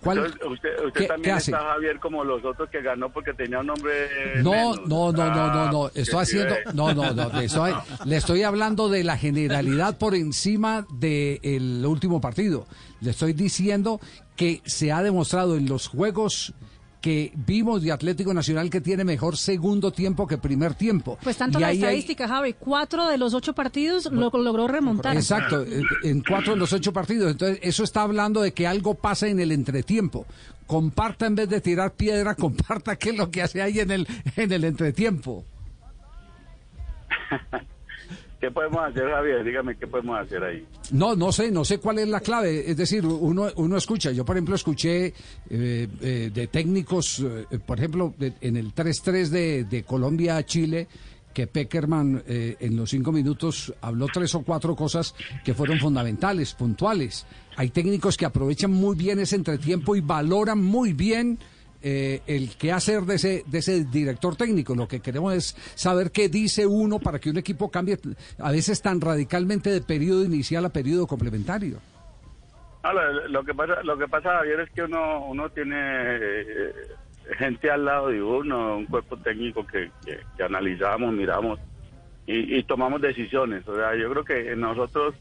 ¿Cuál- 0.00 0.18
Entonces, 0.18 0.40
usted 0.50 0.70
usted 0.84 0.92
qué- 0.92 1.00
qué 1.02 1.06
también 1.06 1.36
hace? 1.36 1.52
está, 1.52 1.62
Javier, 1.62 2.00
como 2.00 2.24
los 2.24 2.44
otros 2.44 2.68
que 2.70 2.82
ganó 2.82 3.08
porque 3.12 3.32
tenía 3.34 3.60
un 3.60 3.68
nombre. 3.68 3.92
No, 4.42 4.50
menos. 4.50 4.80
no, 4.88 5.12
no, 5.12 5.28
no, 5.28 5.54
no, 5.54 5.70
no. 5.70 5.84
Ah, 5.86 5.90
Estoy 5.94 6.22
haciendo, 6.22 6.54
sí, 6.56 6.60
no, 6.74 6.92
no, 6.92 7.12
no. 7.12 7.28
Le 7.38 7.44
estoy, 7.44 7.72
le 8.04 8.16
estoy 8.16 8.42
hablando 8.42 8.88
de 8.88 9.04
la 9.04 9.16
generalidad 9.16 9.98
por 9.98 10.16
encima 10.16 10.84
del 10.92 11.86
último 11.86 12.20
partido. 12.20 12.66
Le 13.00 13.10
estoy 13.12 13.32
diciendo 13.32 14.00
que 14.34 14.60
se 14.64 14.90
ha 14.90 15.02
demostrado 15.02 15.56
en 15.56 15.68
los 15.68 15.86
juegos 15.86 16.52
que 17.02 17.32
vimos 17.34 17.82
de 17.82 17.92
Atlético 17.92 18.32
Nacional 18.32 18.70
que 18.70 18.80
tiene 18.80 19.04
mejor 19.04 19.36
segundo 19.36 19.90
tiempo 19.92 20.26
que 20.26 20.38
primer 20.38 20.72
tiempo. 20.74 21.18
Pues 21.22 21.36
tanto 21.36 21.58
Y 21.58 21.60
la 21.62 21.66
hay- 21.68 21.76
estadística, 21.78 22.28
Javi, 22.28 22.54
cuatro 22.54 23.08
de 23.08 23.18
los 23.18 23.34
ocho 23.34 23.52
partidos 23.54 24.06
lo 24.10 24.30
logró 24.30 24.68
remontar. 24.68 25.16
Exacto, 25.16 25.64
en 26.04 26.22
cuatro 26.22 26.54
de 26.54 26.60
los 26.60 26.72
ocho 26.72 26.92
partidos. 26.92 27.32
Entonces, 27.32 27.58
eso 27.62 27.82
está 27.84 28.02
hablando 28.02 28.40
de 28.40 28.52
que 28.52 28.66
algo 28.66 28.94
pasa 28.94 29.26
en 29.26 29.40
el 29.40 29.50
entretiempo. 29.52 30.24
Comparta 30.66 31.26
en 31.26 31.34
vez 31.34 31.48
de 31.48 31.60
tirar 31.60 31.92
piedra, 31.92 32.34
comparta 32.36 32.94
qué 32.96 33.10
es 33.10 33.16
lo 33.18 33.30
que 33.30 33.42
hace 33.42 33.60
ahí 33.60 33.80
en 33.80 33.90
el, 33.90 34.06
en 34.36 34.52
el 34.52 34.64
entretiempo. 34.64 35.44
¿Qué 38.42 38.50
podemos 38.50 38.80
hacer, 38.82 39.08
Javier? 39.08 39.44
Dígame 39.44 39.76
qué 39.76 39.86
podemos 39.86 40.18
hacer 40.18 40.42
ahí. 40.42 40.66
No, 40.90 41.14
no 41.14 41.30
sé, 41.30 41.52
no 41.52 41.64
sé 41.64 41.78
cuál 41.78 42.00
es 42.00 42.08
la 42.08 42.18
clave. 42.18 42.68
Es 42.68 42.76
decir, 42.76 43.06
uno, 43.06 43.46
uno 43.54 43.76
escucha. 43.76 44.10
Yo, 44.10 44.24
por 44.24 44.34
ejemplo, 44.34 44.56
escuché 44.56 45.06
eh, 45.06 45.86
eh, 46.00 46.30
de 46.34 46.46
técnicos, 46.48 47.20
eh, 47.20 47.46
por 47.64 47.78
ejemplo, 47.78 48.12
de- 48.18 48.32
en 48.40 48.56
el 48.56 48.74
3-3 48.74 49.28
de, 49.28 49.62
de 49.62 49.84
Colombia-Chile, 49.84 50.88
que 51.32 51.46
Peckerman 51.46 52.24
en 52.26 52.76
los 52.76 52.90
cinco 52.90 53.12
minutos 53.12 53.72
habló 53.80 54.06
tres 54.12 54.34
o 54.34 54.42
cuatro 54.42 54.74
cosas 54.76 55.14
que 55.44 55.54
fueron 55.54 55.78
fundamentales, 55.78 56.52
puntuales. 56.52 57.24
Hay 57.56 57.70
técnicos 57.70 58.16
que 58.18 58.26
aprovechan 58.26 58.72
muy 58.72 58.96
bien 58.96 59.18
ese 59.20 59.36
entretiempo 59.36 59.94
y 59.96 60.00
valoran 60.02 60.58
muy 60.62 60.92
bien 60.92 61.38
eh, 61.82 62.22
el 62.26 62.56
qué 62.56 62.72
hacer 62.72 63.02
de 63.02 63.16
ese, 63.16 63.44
de 63.46 63.58
ese 63.58 63.84
director 63.84 64.36
técnico. 64.36 64.74
Lo 64.74 64.88
que 64.88 65.00
queremos 65.00 65.34
es 65.34 65.56
saber 65.74 66.10
qué 66.10 66.28
dice 66.28 66.66
uno 66.66 66.98
para 66.98 67.18
que 67.18 67.30
un 67.30 67.38
equipo 67.38 67.70
cambie 67.70 67.98
a 68.38 68.50
veces 68.52 68.80
tan 68.82 69.00
radicalmente 69.00 69.70
de 69.70 69.80
periodo 69.80 70.24
inicial 70.24 70.64
a 70.64 70.68
periodo 70.68 71.06
complementario. 71.06 71.78
Lo, 73.28 73.44
que 73.44 73.54
pasa, 73.54 73.82
lo 73.84 73.96
que 73.96 74.08
pasa, 74.08 74.38
Javier, 74.38 74.60
es 74.60 74.70
que 74.70 74.82
uno, 74.82 75.26
uno 75.26 75.48
tiene 75.50 75.76
eh, 75.78 76.72
gente 77.38 77.70
al 77.70 77.84
lado 77.84 78.08
de 78.08 78.22
uno, 78.22 78.76
un 78.78 78.86
cuerpo 78.86 79.16
técnico 79.18 79.64
que, 79.66 79.90
que, 80.04 80.42
analizamos, 80.42 81.12
miramos 81.12 81.60
y 82.24 82.62
tomamos 82.62 83.02
decisiones. 83.02 83.66
O 83.66 83.74
sea, 83.74 83.96
yo 83.96 84.08
creo 84.10 84.24
que 84.24 84.56
nosotros 84.56 85.14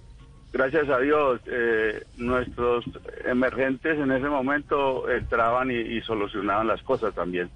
gracias 0.52 0.90
a 0.90 1.00
Dios, 1.00 1.42
eh, 1.46 2.04
nuestros 2.18 2.86
emergentes 3.26 3.98
en 3.98 4.12
ese 4.12 4.28
momento 4.28 5.10
entraban 5.10 5.72
y, 5.72 5.76
y 5.76 6.02
solucionaban 6.02 6.68
las 6.68 6.82
cosas 6.84 7.14
también. 7.14 7.50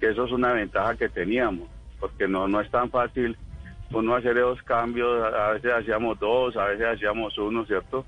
Que 0.00 0.10
eso 0.10 0.24
es 0.24 0.32
una 0.32 0.52
ventaja 0.52 0.96
que 0.96 1.08
teníamos, 1.08 1.68
porque 2.00 2.26
no, 2.26 2.48
no 2.48 2.60
es 2.60 2.70
tan 2.70 2.90
fácil 2.90 3.36
uno 3.92 4.14
hacer 4.14 4.38
esos 4.38 4.62
cambios, 4.62 5.32
a 5.34 5.50
veces 5.52 5.72
hacíamos 5.72 6.18
dos, 6.18 6.56
a 6.56 6.66
veces 6.66 6.86
hacíamos 6.86 7.36
uno, 7.38 7.64
¿cierto? 7.66 8.04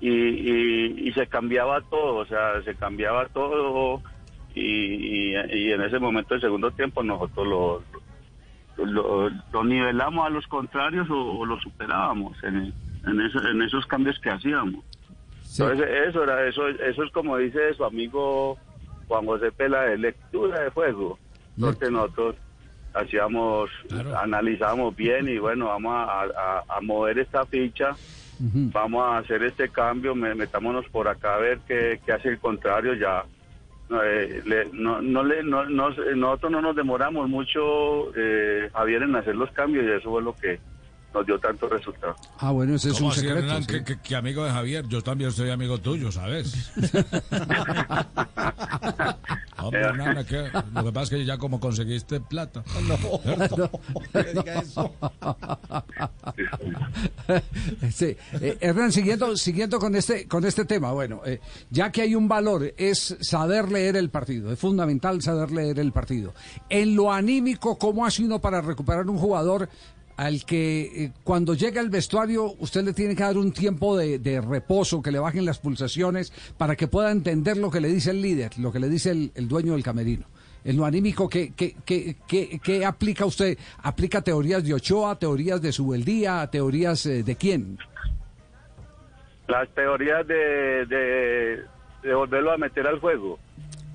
Y, 0.00 0.10
y, 0.10 1.08
y 1.08 1.12
se 1.12 1.26
cambiaba 1.26 1.80
todo, 1.80 2.16
o 2.16 2.26
sea, 2.26 2.62
se 2.62 2.74
cambiaba 2.74 3.26
todo 3.26 4.02
y, 4.54 5.34
en 5.34 5.82
ese 5.82 5.98
momento 5.98 6.34
del 6.34 6.40
segundo 6.40 6.70
tiempo 6.70 7.02
nosotros 7.02 7.82
lo, 8.78 9.64
nivelamos 9.64 10.26
a 10.26 10.30
los 10.30 10.46
contrarios 10.46 11.10
o, 11.10 11.38
o 11.38 11.44
lo 11.44 11.58
superábamos 11.60 12.42
en, 12.44 12.72
en, 13.06 13.20
eso- 13.20 13.46
en 13.46 13.62
esos 13.62 13.86
cambios 13.86 14.18
que 14.20 14.30
hacíamos. 14.30 14.84
Sí. 15.42 15.62
Entonces 15.62 15.88
eso 16.08 16.22
era 16.24 16.46
eso 16.46 16.68
eso 16.68 17.02
es 17.04 17.10
como 17.12 17.36
dice 17.38 17.72
su 17.74 17.84
amigo 17.84 18.58
Juan 19.08 19.24
José 19.26 19.52
Pela 19.52 19.82
de 19.82 19.96
lectura 19.98 20.60
de 20.60 20.70
juego. 20.70 21.18
Entonces 21.56 21.90
nosotros 21.90 22.34
hacíamos 22.94 23.70
analizamos 24.20 24.94
bien 24.96 25.28
y 25.28 25.38
bueno 25.38 25.66
vamos 25.66 25.92
a, 25.94 26.22
a- 26.22 26.64
a 26.68 26.80
mover 26.80 27.18
esta 27.18 27.44
ficha 27.46 27.94
vamos 28.72 29.02
a 29.04 29.18
hacer 29.18 29.42
este 29.44 29.68
cambio 29.70 30.14
me- 30.14 30.34
metámonos 30.34 30.84
por 30.90 31.08
acá 31.08 31.34
a 31.36 31.38
ver 31.38 31.58
qué, 31.66 32.00
qué 32.04 32.12
hace 32.12 32.28
el 32.30 32.38
contrario 32.38 32.94
ya 32.94 33.24
no, 33.88 34.02
eh, 34.02 34.42
le- 34.44 34.68
no, 34.72 35.00
no 35.00 35.22
le 35.24 35.42
no, 35.42 35.64
no- 35.66 35.90
nosotros 35.90 36.50
no 36.52 36.60
nos 36.60 36.74
demoramos 36.76 37.28
mucho 37.28 38.12
eh, 38.16 38.68
Javier 38.72 39.02
en 39.04 39.16
hacer 39.16 39.36
los 39.36 39.50
cambios 39.52 39.84
y 39.86 39.90
eso 39.90 40.10
fue 40.10 40.22
lo 40.22 40.34
que 40.36 40.58
nos 41.16 41.26
dio 41.26 41.38
tanto 41.38 41.68
resultado 41.68 42.14
Ah, 42.38 42.50
bueno, 42.52 42.74
ese 42.74 42.88
es 42.90 42.94
¿Cómo 42.94 43.06
un 43.06 43.12
así, 43.12 43.20
secreto. 43.20 43.40
Hernán? 43.46 43.62
sí. 43.62 43.68
Que, 43.68 43.84
que- 43.84 43.98
que 44.00 44.16
amigo 44.16 44.44
de 44.44 44.50
Javier, 44.50 44.86
yo 44.88 45.02
también 45.02 45.32
soy 45.32 45.50
amigo 45.50 45.78
tuyo, 45.78 46.10
¿sabes? 46.12 46.70
Hombre, 49.58 49.80
Hernán, 49.80 50.18
es 50.18 50.26
que 50.26 50.50
lo 50.74 50.84
que 50.84 50.92
pasa 50.92 51.02
es 51.04 51.10
que 51.10 51.24
ya 51.24 51.38
como 51.38 51.58
conseguiste 51.58 52.20
plata. 52.20 52.62
Sí. 57.92 58.16
Eh, 58.40 58.58
Hernán, 58.60 58.92
siguiendo, 58.92 59.36
siguiendo 59.36 59.78
con 59.78 59.94
este, 59.94 60.26
con 60.28 60.44
este 60.44 60.64
tema, 60.64 60.92
bueno, 60.92 61.20
eh, 61.24 61.40
ya 61.70 61.90
que 61.90 62.02
hay 62.02 62.14
un 62.14 62.28
valor, 62.28 62.72
es 62.76 63.16
saber 63.20 63.70
leer 63.70 63.96
el 63.96 64.10
partido, 64.10 64.52
es 64.52 64.58
fundamental 64.58 65.20
saber 65.22 65.50
leer 65.50 65.78
el 65.78 65.92
partido. 65.92 66.34
En 66.68 66.94
lo 66.96 67.12
anímico, 67.12 67.78
¿cómo 67.78 68.04
hace 68.06 68.24
uno 68.24 68.40
para 68.40 68.60
recuperar 68.60 69.08
un 69.08 69.18
jugador 69.18 69.68
al 70.16 70.44
que 70.44 71.04
eh, 71.04 71.12
cuando 71.24 71.54
llega 71.54 71.80
al 71.80 71.90
vestuario 71.90 72.54
usted 72.58 72.82
le 72.84 72.92
tiene 72.94 73.14
que 73.14 73.22
dar 73.22 73.36
un 73.36 73.52
tiempo 73.52 73.96
de, 73.96 74.18
de 74.18 74.40
reposo, 74.40 75.02
que 75.02 75.10
le 75.10 75.18
bajen 75.18 75.44
las 75.44 75.58
pulsaciones, 75.58 76.32
para 76.56 76.74
que 76.76 76.88
pueda 76.88 77.10
entender 77.10 77.56
lo 77.58 77.70
que 77.70 77.80
le 77.80 77.88
dice 77.88 78.10
el 78.10 78.22
líder, 78.22 78.58
lo 78.58 78.72
que 78.72 78.80
le 78.80 78.88
dice 78.88 79.10
el, 79.10 79.30
el 79.34 79.46
dueño 79.48 79.72
del 79.74 79.82
camerino? 79.82 80.26
En 80.64 80.76
lo 80.76 80.84
anímico, 80.84 81.28
¿qué, 81.28 81.52
qué, 81.54 81.76
qué, 81.84 82.16
qué- 82.60 82.84
aplica 82.84 83.24
usted? 83.24 83.56
¿Aplica 83.82 84.20
teorías 84.22 84.64
de 84.64 84.74
Ochoa, 84.74 85.16
teorías 85.16 85.62
de 85.62 85.70
Subeldía, 85.70 86.44
teorías 86.50 87.06
eh, 87.06 87.22
de 87.22 87.36
quién? 87.36 87.78
las 89.48 89.68
teorías 89.74 90.26
de, 90.26 90.86
de, 90.86 91.62
de 92.02 92.14
volverlo 92.14 92.50
a 92.52 92.56
meter 92.58 92.86
al 92.86 92.98
juego 92.98 93.38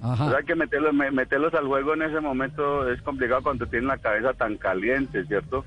Ajá. 0.01 0.25
O 0.28 0.32
sea 0.32 0.42
que 0.44 0.56
meterlos, 0.56 0.94
me- 0.94 1.12
meterlos 1.12 1.54
al 1.54 1.68
juego 1.68 1.94
en 1.94 2.01
ese 2.04 2.20
momento 2.22 2.90
es 2.90 3.01
complicado 3.04 3.44
cuando 3.44 3.68
tienen 3.68 3.88
la 3.88 3.98
cabeza 4.00 4.34
tan 4.34 4.58
caliente, 4.58 5.24
¿cierto? 5.25 5.63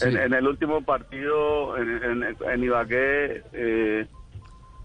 En, 0.00 0.16
en 0.16 0.34
el 0.34 0.46
último 0.46 0.82
partido 0.82 1.76
en, 1.76 2.22
en, 2.22 2.64
Ibagué 2.64 3.42
eh, 3.52 4.06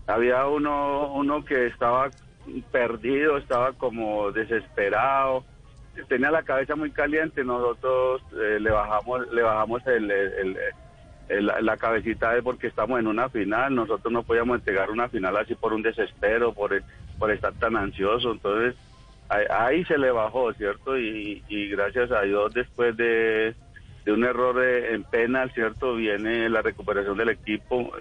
había 0.08 0.48
uno, 0.48 1.14
uno 1.14 1.44
que 1.44 1.68
estaba 1.68 2.10
perdido, 2.72 3.38
estaba 3.38 3.74
como 3.74 4.32
desesperado, 4.32 5.44
tenía 6.08 6.32
la 6.32 6.44
cabeza 6.44 6.76
muy 6.76 6.92
caliente, 6.92 7.44
nosotros 7.44 8.22
eh, 8.34 8.60
le 8.60 8.72
bajamos 8.72 9.32
le 9.32 9.42
bajamos 9.42 9.86
el, 9.88 10.58
la, 11.30 11.78
cabecita 11.78 12.34
de 12.34 12.42
porque 12.42 12.68
estamos 12.68 13.00
en 13.00 13.08
una 13.08 13.30
final, 13.30 13.76
nosotros 13.76 14.12
no 14.12 14.24
podíamos 14.24 14.60
entregar 14.60 14.90
una 14.92 15.10
final 15.10 15.38
así 15.38 15.56
por 15.56 15.74
un 15.74 15.82
desespero, 15.82 16.54
por, 16.54 16.82
por 17.20 17.32
estar 17.32 17.54
tan 17.54 17.76
ansioso, 17.76 18.32
entonces 18.32 18.76
ahí, 19.30 19.46
ahí 19.50 19.86
se 19.86 19.98
le 19.98 20.12
bajó, 20.12 20.52
¿cierto? 20.54 20.98
Y, 20.98 21.44
y 21.48 21.70
gracias 21.70 22.12
a 22.12 22.22
Dios 22.22 22.54
después 22.54 22.98
de, 22.98 23.56
de 24.06 24.12
un 24.12 24.24
error 24.24 24.64
en 24.64 25.04
penal, 25.04 25.52
¿cierto? 25.54 25.96
Viene 25.96 26.50
la 26.50 26.62
recuperación 26.62 27.18
del 27.18 27.30
equipo. 27.30 27.92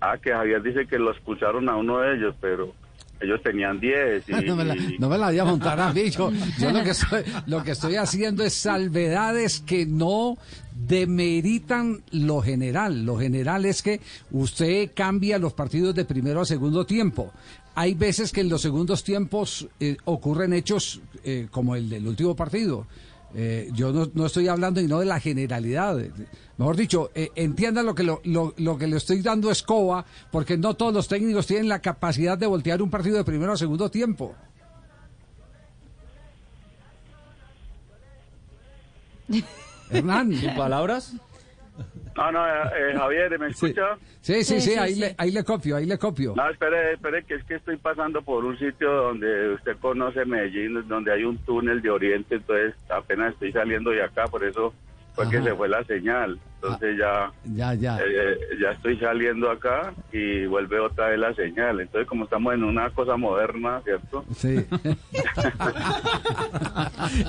Ah, 0.00 0.16
que 0.18 0.30
Javier 0.30 0.62
dice 0.62 0.86
que 0.86 0.98
lo 0.98 1.10
expulsaron 1.10 1.68
a 1.68 1.76
uno 1.76 1.98
de 1.98 2.16
ellos, 2.16 2.34
pero 2.40 2.72
ellos 3.20 3.42
tenían 3.42 3.78
10 3.78 4.28
y, 4.28 4.32
No 4.46 4.56
me, 4.56 4.64
la, 4.64 4.74
no 4.74 5.08
me 5.08 5.18
la 5.18 5.26
voy 5.26 5.38
a 5.38 5.44
montar 5.44 5.78
a 5.78 5.92
mí. 5.92 6.10
Yo, 6.10 6.32
yo 6.58 6.70
lo, 6.70 6.82
que 6.82 6.90
estoy, 6.90 7.22
lo 7.46 7.62
que 7.62 7.72
estoy 7.72 7.96
haciendo 7.96 8.42
es 8.44 8.54
salvedades 8.54 9.60
que 9.60 9.86
no 9.86 10.38
demeritan 10.74 12.02
lo 12.12 12.40
general. 12.40 13.04
Lo 13.04 13.18
general 13.18 13.66
es 13.66 13.82
que 13.82 14.00
usted 14.30 14.90
cambia 14.94 15.38
los 15.38 15.52
partidos 15.52 15.94
de 15.94 16.04
primero 16.04 16.40
a 16.40 16.46
segundo 16.46 16.86
tiempo. 16.86 17.32
Hay 17.74 17.94
veces 17.94 18.32
que 18.32 18.40
en 18.40 18.48
los 18.48 18.62
segundos 18.62 19.04
tiempos 19.04 19.68
eh, 19.78 19.96
ocurren 20.04 20.52
hechos 20.52 21.00
eh, 21.22 21.48
como 21.50 21.76
el 21.76 21.88
del 21.88 22.06
último 22.06 22.34
partido. 22.34 22.86
Eh, 23.34 23.70
yo 23.72 23.92
no, 23.92 24.10
no 24.14 24.26
estoy 24.26 24.48
hablando 24.48 24.80
y 24.80 24.88
no 24.88 24.98
de 24.98 25.06
la 25.06 25.20
generalidad. 25.20 25.96
Mejor 26.56 26.76
dicho, 26.76 27.10
eh, 27.14 27.30
entienda 27.36 27.82
lo 27.82 27.94
que 27.94 28.02
lo, 28.02 28.20
lo- 28.24 28.54
lo 28.56 28.76
que 28.76 28.86
le 28.88 28.96
estoy 28.96 29.22
dando 29.22 29.50
escoba, 29.50 30.04
porque 30.32 30.56
no 30.58 30.74
todos 30.74 30.92
los 30.92 31.06
técnicos 31.08 31.46
tienen 31.46 31.68
la 31.68 31.80
capacidad 31.80 32.36
de 32.36 32.46
voltear 32.46 32.82
un 32.82 32.90
partido 32.90 33.16
de 33.16 33.24
primero 33.24 33.52
a 33.52 33.56
segundo 33.56 33.90
tiempo. 33.90 34.34
Hernán. 39.90 40.32
palabras? 40.56 41.14
No, 42.16 42.32
no, 42.32 42.46
eh, 42.46 42.94
Javier, 42.96 43.38
¿me 43.38 43.48
escucha? 43.48 43.96
Sí, 44.20 44.42
sí, 44.42 44.44
sí, 44.44 44.60
Sí, 44.60 44.70
sí, 44.72 44.78
ahí, 44.78 44.94
sí. 44.94 45.00
Le, 45.00 45.14
ahí 45.16 45.30
le 45.30 45.44
copio, 45.44 45.76
ahí 45.76 45.86
le 45.86 45.96
copio. 45.96 46.34
No, 46.36 46.50
espere, 46.50 46.94
espere, 46.94 47.24
que 47.24 47.34
es 47.34 47.44
que 47.44 47.54
estoy 47.54 47.76
pasando 47.76 48.20
por 48.22 48.44
un 48.44 48.58
sitio 48.58 48.92
donde 48.92 49.54
usted 49.54 49.76
conoce 49.78 50.24
Medellín, 50.24 50.86
donde 50.86 51.12
hay 51.12 51.24
un 51.24 51.38
túnel 51.38 51.80
de 51.80 51.90
oriente, 51.90 52.34
entonces 52.34 52.74
apenas 52.90 53.32
estoy 53.32 53.52
saliendo 53.52 53.90
de 53.90 54.02
acá, 54.02 54.24
por 54.26 54.44
eso 54.44 54.74
fue 55.24 55.30
que 55.30 55.42
se 55.42 55.54
fue 55.54 55.68
la 55.68 55.84
señal. 55.84 56.38
Entonces 56.62 56.98
ya, 56.98 57.32
Ya, 57.54 57.72
ya. 57.72 57.96
eh, 57.98 58.38
ya 58.60 58.72
estoy 58.72 58.98
saliendo 58.98 59.50
acá 59.50 59.94
y 60.12 60.44
vuelve 60.44 60.78
otra 60.78 61.08
vez 61.08 61.18
la 61.18 61.34
señal. 61.34 61.80
Entonces 61.80 62.06
como 62.06 62.24
estamos 62.24 62.52
en 62.52 62.64
una 62.64 62.90
cosa 62.90 63.16
moderna, 63.16 63.80
¿cierto? 63.82 64.26
Sí. 64.36 64.62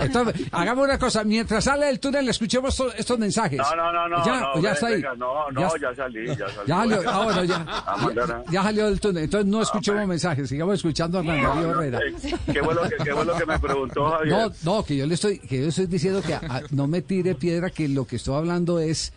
Entonces, 0.02 0.48
hagamos 0.52 0.86
una 0.86 0.98
cosa. 1.00 1.24
Mientras 1.24 1.64
sale 1.64 1.90
el 1.90 2.00
túnel, 2.00 2.28
escuchemos 2.30 2.72
estos, 2.78 2.96
estos 3.00 3.18
mensajes. 3.20 3.58
No, 3.58 3.76
no, 3.76 3.92
no, 3.92 4.08
no, 4.10 4.26
Ya, 4.26 4.40
no, 4.42 4.62
ya 4.62 4.72
está 4.74 4.88
ahí. 4.88 4.96
venga, 4.96 5.16
no, 5.16 5.50
no, 5.52 5.62
Ya- 5.62 5.80
ya, 5.90 5.96
salí, 5.96 6.28
ya 6.28 6.36
salí. 6.50 6.68
Ya 6.68 6.76
salió, 6.78 7.02
ah, 7.10 7.24
bueno, 7.24 7.44
ya, 7.46 8.44
ya, 8.52 8.64
salió 8.64 8.86
del 8.88 9.00
túnel. 9.00 9.24
Entonces 9.24 9.50
no 9.50 9.62
escuchemos 9.62 10.08
mensajes, 10.08 10.50
sigamos 10.50 10.76
escuchando 10.76 11.20
a 11.20 11.22
Hernán 11.22 11.44
Darío 11.44 11.72
Herrera. 11.72 12.00
Eh, 12.00 12.14
¿Qué 12.54 12.64
fue 12.64 12.76
lo 12.76 12.82
que, 12.84 12.96
qué 13.04 13.14
fue 13.14 13.26
lo 13.26 13.36
que 13.38 13.46
me 13.46 13.60
preguntó 13.60 14.10
Javier? 14.10 14.38
No, 14.38 14.52
no, 14.78 14.84
que 14.86 14.98
yo 14.98 15.06
le 15.06 15.14
estoy, 15.14 15.40
que 15.40 15.62
yo 15.62 15.68
estoy 15.70 15.88
diciendo 15.88 16.22
que 16.22 16.34
a- 16.34 16.62
no 16.72 16.88
me 16.88 17.02
tire 17.02 17.36
piedra, 17.36 17.70
que 17.70 17.81
lo 17.88 18.06
que 18.06 18.18
estoy 18.18 18.36
hablando 18.36 18.80
es 18.80 19.14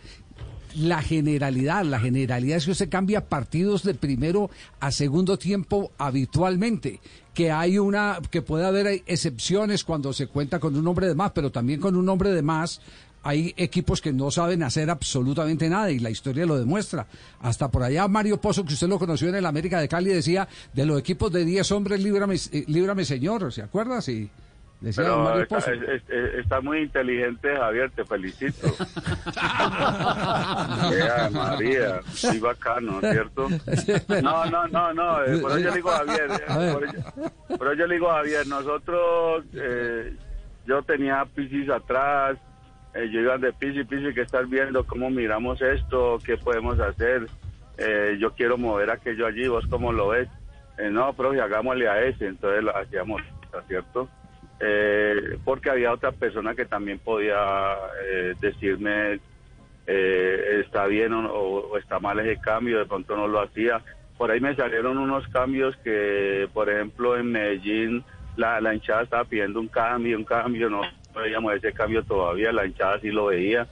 la 0.75 1.01
generalidad. 1.01 1.83
La 1.85 1.99
generalidad 1.99 2.57
es 2.57 2.65
que 2.65 2.71
usted 2.71 2.89
cambia 2.89 3.27
partidos 3.27 3.83
de 3.83 3.93
primero 3.93 4.49
a 4.79 4.91
segundo 4.91 5.37
tiempo 5.37 5.91
habitualmente. 5.97 6.99
Que 7.33 7.51
hay 7.51 7.77
una, 7.77 8.19
que 8.31 8.41
puede 8.41 8.65
haber 8.65 9.03
excepciones 9.07 9.83
cuando 9.83 10.13
se 10.13 10.27
cuenta 10.27 10.59
con 10.59 10.75
un 10.75 10.87
hombre 10.87 11.07
de 11.07 11.15
más, 11.15 11.31
pero 11.31 11.51
también 11.51 11.79
con 11.79 11.95
un 11.95 12.07
hombre 12.07 12.31
de 12.31 12.41
más. 12.41 12.81
Hay 13.23 13.53
equipos 13.57 14.01
que 14.01 14.13
no 14.13 14.29
saben 14.29 14.61
hacer 14.61 14.89
absolutamente 14.89 15.67
nada 15.67 15.89
y 15.89 15.97
la 15.97 16.11
historia 16.11 16.45
lo 16.45 16.57
demuestra. 16.57 17.07
Hasta 17.41 17.71
por 17.71 17.81
allá 17.81 18.07
Mario 18.07 18.39
Pozo, 18.39 18.63
que 18.63 18.73
usted 18.73 18.87
lo 18.87 18.99
conoció 18.99 19.29
en 19.29 19.35
el 19.35 19.45
América 19.47 19.79
de 19.79 19.87
Cali, 19.87 20.11
decía, 20.11 20.47
de 20.73 20.85
los 20.85 20.99
equipos 20.99 21.31
de 21.31 21.43
10 21.43 21.71
hombres, 21.71 22.01
líbrame, 22.01 22.35
eh, 22.35 22.65
líbrame 22.67 23.03
señor, 23.03 23.51
¿se 23.51 23.63
acuerda? 23.63 23.99
Sí. 24.01 24.29
Decía 24.29 24.44
Pero 24.95 25.39
está, 25.41 25.55
Pozo. 25.55 25.71
es- 25.71 25.81
es- 25.81 26.09
es- 26.09 26.33
está 26.35 26.61
muy 26.61 26.79
inteligente, 26.79 27.55
Javier, 27.55 27.89
te 27.91 28.05
felicito. 28.05 28.67
María, 31.31 32.01
muy 32.27 32.39
bacano, 32.39 32.99
¿cierto? 33.01 33.47
No, 34.21 34.45
no, 34.45 34.67
no, 34.67 34.93
no, 34.93 35.23
eh, 35.23 35.37
por 35.39 35.51
eso 35.51 35.59
yo 35.59 35.69
le 35.69 35.75
digo 35.75 35.91
a 35.91 35.97
Javier, 35.97 36.27
eh, 36.31 36.73
por 36.73 36.83
eso, 36.83 37.57
por 37.57 37.67
le 37.87 37.93
digo 37.95 38.11
a 38.11 38.15
Javier, 38.17 38.47
nosotros, 38.47 39.45
eh, 39.53 40.13
yo 40.65 40.81
tenía 40.83 41.25
Piscis 41.33 41.69
atrás, 41.69 42.37
eh, 42.93 43.09
yo 43.11 43.21
iba 43.21 43.37
de 43.37 43.53
Piscis, 43.53 43.87
Piscis, 43.87 44.13
que 44.13 44.21
estás 44.21 44.49
viendo 44.49 44.85
cómo 44.85 45.09
miramos 45.09 45.61
esto, 45.61 46.17
qué 46.23 46.37
podemos 46.37 46.79
hacer, 46.79 47.27
eh, 47.77 48.17
yo 48.19 48.31
quiero 48.33 48.57
mover 48.57 48.89
aquello 48.91 49.25
allí, 49.27 49.47
vos 49.47 49.65
cómo 49.69 49.91
lo 49.91 50.09
ves, 50.09 50.29
Eh, 50.77 50.89
no, 50.89 51.13
profe, 51.13 51.39
hagámosle 51.39 51.87
a 51.87 52.01
ese, 52.01 52.27
entonces 52.27 52.61
lo 52.61 52.75
hacíamos, 52.75 53.21
¿cierto? 53.69 54.09
Eh, 54.59 55.37
porque 55.43 55.69
había 55.69 55.91
otra 55.91 56.11
persona 56.11 56.55
que 56.55 56.65
también 56.65 56.99
podía 56.99 57.73
eh, 58.09 58.33
decirme 58.39 59.19
eh, 59.87 60.61
está 60.65 60.87
bien 60.87 61.13
o, 61.13 61.27
o 61.29 61.77
está 61.77 61.99
mal 61.99 62.19
ese 62.19 62.39
cambio, 62.39 62.79
de 62.79 62.85
pronto 62.85 63.15
no 63.15 63.27
lo 63.27 63.41
hacía. 63.41 63.81
Por 64.17 64.31
ahí 64.31 64.39
me 64.39 64.55
salieron 64.55 64.97
unos 64.97 65.27
cambios 65.27 65.75
que, 65.77 66.47
por 66.53 66.69
ejemplo, 66.69 67.17
en 67.17 67.31
Medellín 67.31 68.03
la, 68.37 68.73
hinchada 68.73 69.03
estaba 69.03 69.25
pidiendo 69.25 69.59
un 69.59 69.67
cambio, 69.67 70.17
un 70.17 70.23
cambio, 70.23 70.69
no 70.69 70.81
veíamos 71.15 71.53
ese 71.53 71.73
cambio 71.73 72.03
todavía, 72.03 72.51
la 72.51 72.65
hinchada 72.65 72.99
sí 72.99 73.09
lo 73.09 73.27
veía, 73.27 73.67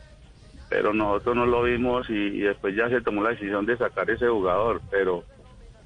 pero 0.69 0.93
nosotros 0.93 1.35
no 1.35 1.45
lo 1.45 1.63
vimos 1.63 2.09
y, 2.09 2.13
y 2.13 2.39
después 2.41 2.75
ya 2.75 2.89
se 2.89 3.01
tomó 3.01 3.23
la 3.23 3.31
decisión 3.31 3.65
de 3.65 3.77
sacar 3.77 4.09
ese 4.09 4.27
jugador, 4.27 4.81
pero 4.89 5.23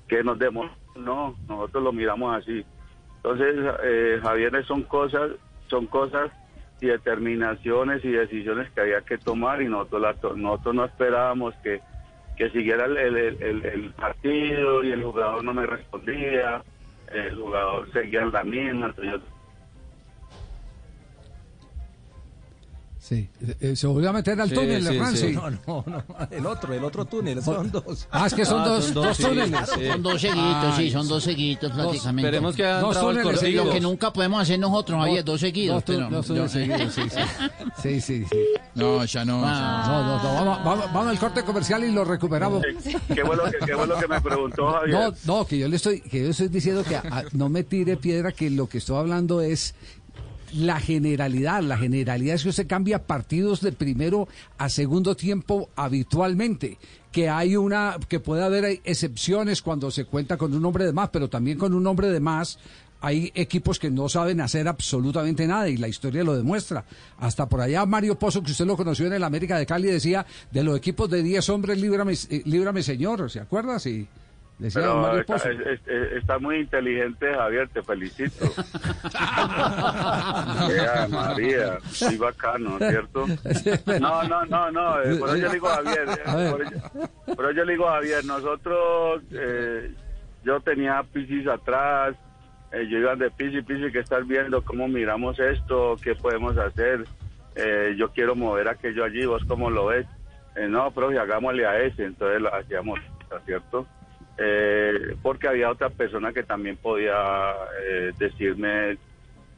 que 0.07 0.23
nos 0.23 0.37
demos, 0.39 0.71
no, 0.95 1.35
nosotros 1.47 1.83
lo 1.83 1.91
miramos 1.91 2.35
así. 2.35 2.65
Entonces, 3.29 3.75
eh, 3.84 4.19
Javier, 4.22 4.65
son 4.65 4.84
cosas, 4.84 5.31
son 5.69 5.86
cosas 5.88 6.31
y 6.79 6.88
determinaciones 6.88 8.03
y 8.05 8.12
decisiones 8.12 8.72
que 8.72 8.81
había 8.81 9.01
que 9.01 9.17
tomar 9.17 9.62
y 9.62 9.67
nosotros, 9.67 10.01
la 10.01 10.15
nosotros 10.36 10.75
no 10.75 10.86
esperábamos 10.86 11.53
que, 11.62 11.81
que 12.38 12.50
siguiera 12.51 12.86
el 12.86 13.93
partido 13.98 14.84
y 14.84 14.91
el 14.91 15.03
jugador 15.03 15.43
no 15.43 15.53
me 15.53 15.65
respondía, 15.65 16.63
el 17.12 17.36
jugador 17.36 17.91
seguía 17.91 18.22
en 18.22 18.31
la 18.31 18.43
misma, 18.43 18.86
entonces 18.88 19.13
yo 19.13 19.37
Sí, 23.07 23.29
eh, 23.61 23.73
se 23.77 23.87
volvió 23.87 24.09
a 24.09 24.13
meter 24.13 24.41
al 24.41 24.49
Sí, 24.49 24.55
túnel, 24.55 24.85
sí, 24.85 24.95
Hernán, 24.95 25.15
sí. 25.15 25.31
No, 25.31 25.49
no, 25.49 25.83
no, 25.87 26.03
el 26.29 26.45
otro, 26.45 26.73
el 26.73 26.83
otro 26.83 27.05
túnel, 27.05 27.41
son 27.41 27.71
dos. 27.71 28.05
Ah, 28.11 28.27
es 28.27 28.33
que 28.33 28.43
son 28.43 28.59
Ah, 28.61 28.67
dos, 28.67 28.83
son 28.85 28.93
dos, 28.95 29.05
dos, 29.05 29.17
túneles. 29.29 29.59
sí. 29.75 29.87
Son 29.87 30.03
dos 30.03 30.19
seguiditos, 30.21 30.75
sí, 30.75 30.91
son 30.91 31.07
dos 31.07 31.23
seguiditos 31.23 31.71
prácticamente. 31.71 32.27
Esperemos 32.27 32.55
que 32.55 32.65
hayan 32.65 32.81
Dos 32.81 32.99
túneles 32.99 33.23
Lo 33.25 33.31
cortijo. 33.31 33.69
que 33.71 33.79
nunca 33.79 34.11
podemos 34.11 34.41
hacer 34.41 34.59
nosotros, 34.59 34.99
Javier, 34.99 35.23
dos 35.23 35.39
seguidos. 35.39 35.75
Dos, 35.75 35.85
tú- 35.85 35.93
pero- 35.93 36.09
dos 36.09 36.25
túneles 36.27 36.51
seguidos, 36.51 36.93
sí, 36.93 37.01
sí. 37.09 37.21
Sí, 37.81 38.01
sí, 38.01 38.25
sí. 38.29 38.37
No, 38.75 39.05
ya 39.05 39.23
no. 39.23 39.41
Ah. 39.45 39.83
No, 39.87 40.03
no, 40.03 40.23
no, 40.23 40.33
vamos, 40.33 40.65
vamos, 40.65 40.85
vamos 40.93 41.07
al 41.07 41.19
corte 41.19 41.43
comercial 41.43 41.83
y 41.85 41.91
lo 41.93 42.03
recuperamos. 42.03 42.61
¿Qué 42.61 43.23
fue 43.25 43.35
lo 43.37 43.45
que, 43.45 43.57
qué 43.65 43.73
fue 43.73 43.87
lo 43.87 43.97
que 43.99 44.07
me 44.09 44.19
preguntó 44.19 44.69
Javier? 44.71 45.13
No, 45.23 45.37
no, 45.37 45.45
que 45.45 45.57
yo 45.57 45.69
le 45.69 45.77
estoy, 45.77 46.01
que 46.01 46.23
yo 46.25 46.31
estoy 46.31 46.49
diciendo 46.49 46.83
que 46.83 46.97
a- 46.97 47.23
no 47.31 47.47
me 47.47 47.63
tire 47.63 47.95
piedra, 47.95 48.33
que 48.33 48.49
lo 48.49 48.67
que 48.67 48.79
estoy 48.79 48.97
hablando 48.97 49.39
es 49.41 49.75
la 50.53 50.79
generalidad. 50.79 51.61
La 51.61 51.77
generalidad 51.77 52.35
es 52.35 52.43
que 52.43 52.49
usted 52.49 52.67
cambia 52.67 53.05
partidos 53.05 53.61
de 53.61 53.71
primero 53.71 54.27
a 54.57 54.69
segundo 54.69 55.15
tiempo 55.15 55.69
habitualmente. 55.75 56.77
Que 57.11 57.29
hay 57.29 57.55
una, 57.55 57.97
que 58.07 58.19
puede 58.19 58.43
haber 58.43 58.81
excepciones 58.83 59.61
cuando 59.61 59.89
se 59.91 60.05
cuenta 60.05 60.37
con 60.37 60.53
un 60.53 60.63
hombre 60.65 60.85
de 60.85 60.93
más, 60.93 61.09
pero 61.09 61.29
también 61.29 61.57
con 61.57 61.73
un 61.73 61.85
hombre 61.87 62.09
de 62.09 62.19
más. 62.19 62.59
Hay 62.99 63.31
equipos 63.35 63.77
que 63.77 63.91
no 63.91 64.09
saben 64.09 64.41
hacer 64.41 64.67
absolutamente 64.67 65.45
nada 65.45 65.69
y 65.69 65.77
la 65.77 65.87
historia 65.87 66.23
lo 66.23 66.35
demuestra. 66.35 66.83
Hasta 67.19 67.47
por 67.47 67.61
allá 67.61 67.85
Mario 67.85 68.17
Pozo, 68.17 68.41
que 68.41 68.51
usted 68.51 68.65
lo 68.65 68.75
conoció 68.75 69.05
en 69.05 69.13
el 69.13 69.23
América 69.23 69.57
de 69.57 69.67
Cali, 69.67 69.87
decía, 69.87 70.25
de 70.51 70.63
los 70.63 70.77
equipos 70.77 71.09
de 71.09 71.21
10 71.21 71.49
hombres, 71.49 71.79
líbrame, 71.79 72.13
eh, 72.13 72.41
líbrame 72.45 72.81
señor, 72.81 73.29
¿se 73.29 73.39
acuerda? 73.39 73.79
Sí. 73.79 74.07
Decía 74.59 74.81
Pero 74.81 75.01
Mario 75.01 75.19
está, 75.19 75.33
Pozo. 75.33 75.49
muy 76.39 76.57
inteligente, 76.57 77.31
Javier, 77.33 77.69
te 77.69 77.83
felicito. 77.83 78.45
María, 81.09 81.77
muy 82.01 82.17
bacano, 82.17 82.77
¿cierto? 82.79 83.25
No, 83.99 84.23
no, 84.23 84.45
no, 84.45 84.71
no, 84.71 85.01
eh, 85.03 85.15
por 85.17 85.29
eso 85.29 85.37
yo 85.37 85.47
le 85.47 85.53
digo 85.53 85.69
a 85.69 85.75
Javier, 85.75 86.07
eh, 86.09 87.35
por 87.35 87.53
le 87.53 87.71
digo 87.71 87.87
a 87.87 87.93
Javier, 87.93 88.25
nosotros, 88.25 89.21
eh, 89.31 89.93
yo 90.43 90.59
tenía 90.61 91.03
Pisis 91.03 91.47
atrás, 91.47 92.15
yo 92.71 92.97
iba 92.97 93.15
de 93.15 93.29
Pisis, 93.31 93.63
Pisis, 93.63 93.91
que 93.91 93.99
estás 93.99 94.25
viendo 94.27 94.63
cómo 94.63 94.87
miramos 94.87 95.39
esto, 95.39 95.95
qué 96.01 96.15
podemos 96.15 96.57
hacer, 96.57 97.05
eh, 97.55 97.95
yo 97.97 98.11
quiero 98.11 98.35
mover 98.35 98.67
aquello 98.69 99.03
allí, 99.03 99.25
vos 99.25 99.43
cómo 99.47 99.69
lo 99.69 99.87
ves, 99.87 100.07
Eh, 100.55 100.67
no, 100.67 100.89
profe, 100.89 101.19
hagámosle 101.19 101.67
a 101.67 101.77
ese, 101.79 102.05
entonces 102.05 102.41
lo 102.41 102.51
hacíamos, 102.51 102.99
¿cierto? 103.45 103.85
Eh, 104.38 105.15
porque 105.22 105.48
había 105.48 105.72
otra 105.72 105.89
persona 105.89 106.32
que 106.32 106.44
también 106.44 106.77
podía 106.77 107.53
eh, 107.84 108.12
decirme 108.20 108.98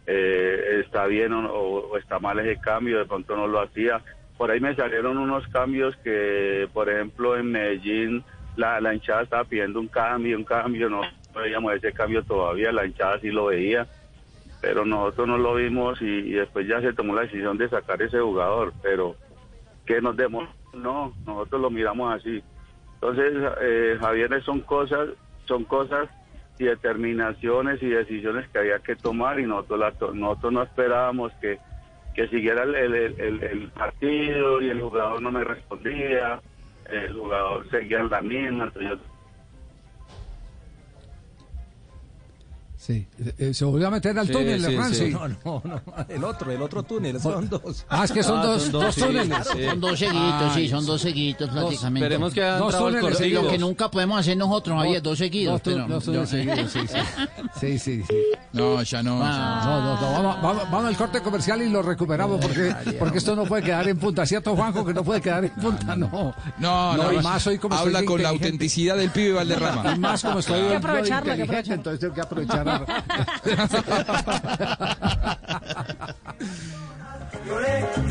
eh, 0.08 0.82
está 0.86 1.06
bien 1.06 1.34
o, 1.34 1.52
o 1.52 1.98
está 1.98 2.18
mal 2.20 2.40
ese 2.40 2.60
cambio, 2.60 3.00
de 3.00 3.06
pronto 3.06 3.36
no 3.36 3.48
lo 3.48 3.62
hacía. 3.62 4.02
Por 4.38 4.52
ahí 4.52 4.60
me 4.60 4.76
salieron 4.76 5.18
unos 5.18 5.48
cambios 5.50 5.96
que, 5.98 6.68
por 6.74 6.90
ejemplo, 6.90 7.38
en 7.38 7.52
Medellín 7.52 8.24
la, 8.56 8.80
la 8.80 8.94
hinchada 8.94 9.24
estaba 9.24 9.44
pidiendo 9.44 9.80
un 9.80 9.88
cambio, 9.88 10.38
un 10.38 10.46
cambio, 10.46 10.90
no 10.90 11.02
veíamos 11.36 11.74
ese 11.76 11.92
cambio 11.92 12.24
todavía, 12.24 12.72
la 12.72 12.86
hinchada 12.86 13.20
sí 13.20 13.30
lo 13.30 13.48
veía, 13.48 13.88
pero 14.62 14.86
nosotros 14.86 15.28
no 15.28 15.38
lo 15.38 15.56
vimos 15.56 16.02
y, 16.02 16.06
y 16.06 16.32
después 16.32 16.68
ya 16.68 16.82
se 16.82 16.94
tomó 16.94 17.14
la 17.14 17.22
decisión 17.22 17.58
de 17.58 17.70
sacar 17.70 18.02
ese 18.02 18.20
jugador, 18.20 18.74
pero 18.82 19.16
que 19.86 20.02
nos 20.02 20.16
demos, 20.18 20.48
no, 20.74 21.14
nosotros 21.26 21.62
lo 21.62 21.70
miramos 21.70 22.14
así. 22.14 22.42
Entonces, 23.02 23.34
eh, 23.62 23.98
Javier, 24.00 24.44
son 24.44 24.62
cosas, 24.62 25.10
son 25.46 25.64
cosas 25.64 26.10
y 26.58 26.66
determinaciones 26.66 27.82
y 27.82 27.88
decisiones 27.88 28.48
que 28.50 28.60
había 28.60 28.80
que 28.80 28.96
tomar 28.96 29.40
y 29.40 29.46
nosotros, 29.46 29.80
la 29.80 29.94
nosotros 30.14 30.54
no 30.54 30.64
esperábamos 30.64 31.32
que, 31.40 31.60
que 32.14 32.28
siguiera 32.28 32.64
el 32.64 33.72
partido 33.74 34.62
y 34.62 34.70
el 34.70 34.82
jugador 34.82 35.22
no 35.22 35.32
me 35.32 35.44
respondía, 35.46 36.42
el 36.92 37.14
jugador 37.14 37.70
seguía 37.70 38.00
en 38.00 38.10
la 38.10 38.22
misma, 38.22 38.64
entonces 38.66 38.92
yo 38.92 38.98
Sí, 42.90 43.06
eh, 43.38 43.54
se 43.54 43.66
volvió 43.66 43.88
a 43.88 43.92
meter 43.92 44.18
al 44.18 44.26
Sí, 44.26 44.34
túnel, 44.34 44.60
sí, 44.66 44.74
Hernán, 44.74 44.96
sí. 44.96 45.10
No, 45.12 45.28
no, 45.28 45.62
no, 45.64 45.82
el 46.08 46.24
otro, 46.24 46.52
el 46.52 46.60
otro 46.60 46.82
túnel, 46.82 47.20
son 47.22 47.48
dos. 47.48 47.86
Ah, 47.88 48.04
es 48.06 48.12
que 48.12 48.24
son 48.24 48.40
Ah, 48.40 48.46
dos, 48.48 48.64
son 48.64 48.72
dos, 48.72 48.82
dos, 48.86 48.96
sí, 48.96 49.02
túneles. 49.02 49.38
sí. 49.54 49.66
Son 49.70 49.80
dos 49.80 50.00
seguiditos, 50.00 50.54
sí, 50.56 50.70
son 50.70 50.86
dos 50.88 51.02
seguidos 51.02 51.50
prácticamente. 51.52 52.06
Esperemos 52.08 52.34
que 52.34 52.44
hayan 52.44 52.58
Dos 52.58 52.76
túneles. 52.76 53.32
Lo 53.32 53.48
que 53.48 53.58
nunca 53.60 53.92
podemos 53.92 54.20
hacer 54.20 54.36
nosotros, 54.38 54.76
Javier, 54.76 55.04
dos 55.04 55.20
seguidos. 55.20 55.54
Dos, 55.54 55.62
tú- 55.62 55.72
pero- 55.74 55.88
dos 55.88 56.04
túneles 56.04 56.30
seguidos, 56.30 56.72
sí, 56.72 56.80
sí. 56.88 56.98
Sí, 57.60 57.78
sí, 57.78 58.04
sí. 58.10 58.16
No, 58.54 58.82
ya 58.82 59.04
no. 59.04 59.20
Ah. 59.22 59.62
No, 59.66 59.82
no, 59.84 60.02
no, 60.02 60.12
vamos, 60.24 60.42
vamos, 60.42 60.64
vamos 60.72 60.86
al 60.88 60.98
corte 60.98 61.22
comercial 61.22 61.62
y 61.62 61.70
lo 61.70 61.84
recuperamos 61.84 62.42
porque, 62.44 62.74
porque 62.98 63.20
esto 63.20 63.36
no 63.36 63.46
puede 63.46 63.62
quedar 63.62 63.88
en 63.88 64.00
punta. 64.00 64.26
¿Cierto, 64.26 64.56
Juanjo, 64.56 64.84
que 64.84 64.96
no 64.96 65.04
puede 65.04 65.22
quedar 65.22 65.46
en 65.46 65.52
punta? 65.52 65.96
No, 65.96 66.34
No, 66.58 66.98
no, 66.98 67.14
y 67.14 67.18
más 67.22 67.46
hoy 67.46 67.60
como 67.60 67.76
Habla 67.76 68.04
con 68.04 68.20
la 68.24 68.30
autenticidad 68.30 68.98
del 68.98 69.12
pibe 69.12 69.34
Valderrama. 69.34 69.94
Y 69.96 70.00
más 70.00 70.24
como 70.24 70.40
estoy 70.40 70.60
Hay 70.62 70.68
que 70.70 70.76
aprovecharlo, 70.78 71.32
hay 71.32 71.38
que 71.38 71.44
aprovecharlo. 71.44 71.76
entonces 71.76 72.00
tengo 72.00 72.14
que 72.16 72.22
aprovechar. 72.22 72.79
Yo 77.46 77.60
le 77.60 78.09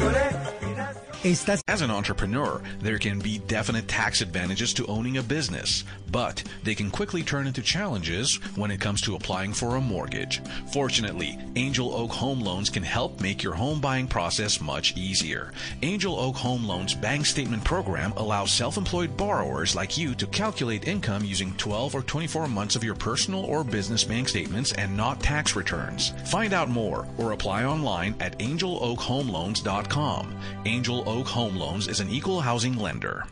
Estás 1.28 1.60
As 1.68 1.82
an 1.82 1.90
entrepreneur, 1.90 2.62
there 2.80 2.96
can 2.96 3.18
be 3.18 3.38
definite 3.40 3.86
tax 3.86 4.22
advantages 4.22 4.72
to 4.72 4.86
owning 4.86 5.18
a 5.18 5.22
business, 5.22 5.84
but 6.10 6.42
they 6.64 6.74
can 6.74 6.90
quickly 6.90 7.22
turn 7.22 7.46
into 7.46 7.60
challenges 7.60 8.36
when 8.56 8.70
it 8.70 8.80
comes 8.80 9.02
to 9.02 9.14
applying 9.14 9.52
for 9.52 9.76
a 9.76 9.80
mortgage. 9.80 10.40
Fortunately, 10.72 11.38
Angel 11.54 11.94
Oak 11.94 12.12
Home 12.12 12.40
Loans 12.40 12.70
can 12.70 12.82
help 12.82 13.20
make 13.20 13.42
your 13.42 13.52
home 13.52 13.78
buying 13.78 14.08
process 14.08 14.58
much 14.58 14.96
easier. 14.96 15.52
Angel 15.82 16.18
Oak 16.18 16.36
Home 16.36 16.64
Loans 16.64 16.94
bank 16.94 17.26
statement 17.26 17.62
program 17.62 18.12
allows 18.16 18.50
self-employed 18.50 19.14
borrowers 19.14 19.76
like 19.76 19.98
you 19.98 20.14
to 20.14 20.26
calculate 20.28 20.88
income 20.88 21.26
using 21.26 21.52
12 21.58 21.94
or 21.94 22.00
24 22.02 22.48
months 22.48 22.74
of 22.74 22.82
your 22.82 22.94
personal 22.94 23.44
or 23.44 23.62
business 23.62 24.02
bank 24.02 24.30
statements 24.30 24.72
and 24.72 24.96
not 24.96 25.20
tax 25.20 25.54
returns. 25.54 26.14
Find 26.24 26.54
out 26.54 26.70
more 26.70 27.06
or 27.18 27.32
apply 27.32 27.64
online 27.64 28.14
at 28.18 28.38
angeloakhomeloans.com. 28.38 30.34
Angel 30.64 31.04
Oak 31.06 31.17
Home 31.26 31.56
Loans 31.56 31.88
is 31.88 32.00
an 32.00 32.08
equal 32.08 32.40
housing 32.40 32.76
lender. 32.78 33.24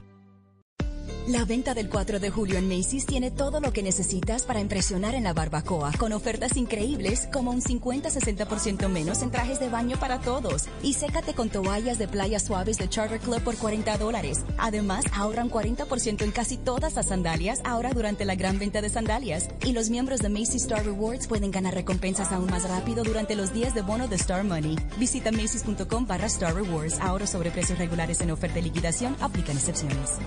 La 1.26 1.44
venta 1.44 1.74
del 1.74 1.88
4 1.88 2.20
de 2.20 2.30
julio 2.30 2.56
en 2.56 2.68
Macy's 2.68 3.04
tiene 3.04 3.32
todo 3.32 3.58
lo 3.58 3.72
que 3.72 3.82
necesitas 3.82 4.44
para 4.44 4.60
impresionar 4.60 5.16
en 5.16 5.24
la 5.24 5.32
barbacoa, 5.32 5.90
con 5.98 6.12
ofertas 6.12 6.56
increíbles 6.56 7.28
como 7.32 7.50
un 7.50 7.60
50-60% 7.60 8.88
menos 8.88 9.22
en 9.22 9.32
trajes 9.32 9.58
de 9.58 9.68
baño 9.68 9.98
para 9.98 10.20
todos. 10.20 10.68
Y 10.84 10.92
sécate 10.92 11.34
con 11.34 11.48
toallas 11.48 11.98
de 11.98 12.06
playa 12.06 12.38
suaves 12.38 12.78
de 12.78 12.88
Charter 12.88 13.18
Club 13.18 13.42
por 13.42 13.56
40 13.56 13.98
dólares. 13.98 14.44
Además, 14.56 15.04
ahorran 15.12 15.50
40% 15.50 16.22
en 16.22 16.30
casi 16.30 16.58
todas 16.58 16.94
las 16.94 17.06
sandalias 17.06 17.60
ahora 17.64 17.92
durante 17.92 18.24
la 18.24 18.36
gran 18.36 18.60
venta 18.60 18.80
de 18.80 18.88
sandalias. 18.88 19.48
Y 19.64 19.72
los 19.72 19.90
miembros 19.90 20.20
de 20.20 20.28
Macy's 20.28 20.62
Star 20.62 20.84
Rewards 20.84 21.26
pueden 21.26 21.50
ganar 21.50 21.74
recompensas 21.74 22.30
aún 22.30 22.46
más 22.46 22.68
rápido 22.68 23.02
durante 23.02 23.34
los 23.34 23.52
días 23.52 23.74
de 23.74 23.82
bono 23.82 24.06
de 24.06 24.14
Star 24.14 24.44
Money. 24.44 24.76
Visita 24.96 25.32
macy's.com 25.32 26.06
barra 26.06 26.26
Star 26.26 26.54
Rewards. 26.54 27.00
Ahora 27.00 27.26
sobre 27.26 27.50
precios 27.50 27.80
regulares 27.80 28.20
en 28.20 28.30
oferta 28.30 28.60
y 28.60 28.62
liquidación. 28.62 29.16
Aplican 29.20 29.56
excepciones. 29.56 30.20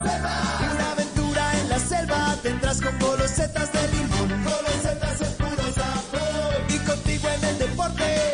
Una 0.00 0.92
aventura 0.92 1.60
en 1.60 1.68
la 1.70 1.78
selva 1.80 2.36
tendrás 2.40 2.80
con 2.80 2.96
golosetas 3.00 3.72
de 3.72 3.88
limón. 3.88 4.44
Golosetas 4.44 5.20
es 5.20 5.28
puro 5.30 5.72
sabor. 5.74 6.54
Y 6.68 6.78
contigo 6.86 7.28
en 7.28 7.44
el 7.44 7.58
deporte, 7.58 8.32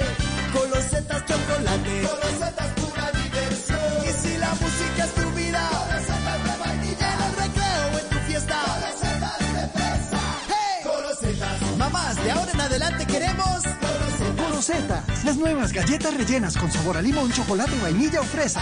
golosetas 0.53 1.25
chocolate. 1.25 2.03
Golosetas 2.03 2.69
pura 2.75 3.11
diversión. 3.13 3.81
Y 4.05 4.13
si 4.13 4.37
la 4.37 4.51
música 4.51 5.05
es 5.05 5.15
tu 5.15 5.31
vida, 5.31 5.71
golosetas 5.73 6.45
de 6.45 6.65
vainilla. 6.65 7.15
En 7.15 7.23
el 7.23 7.37
recreo 7.37 7.87
o 7.95 7.99
en 7.99 8.09
tu 8.11 8.19
fiesta, 8.27 8.57
golosetas 8.67 9.39
de 9.39 9.69
fresa. 9.69 10.21
¡Hey! 10.49 10.85
Golosetas. 10.85 11.77
Mamás, 11.79 12.25
de 12.25 12.31
ahora 12.31 12.53
en 12.53 12.61
adelante 12.61 13.07
queremos 13.07 13.63
golosetas. 13.63 14.49
Golosetas, 14.51 15.25
las 15.25 15.37
nuevas 15.39 15.73
galletas 15.73 16.15
rellenas 16.15 16.59
con 16.59 16.71
sabor 16.71 16.99
a 16.99 17.01
limón, 17.01 17.33
chocolate, 17.33 17.79
vainilla 17.81 18.21
o 18.21 18.25
fresa. 18.25 18.61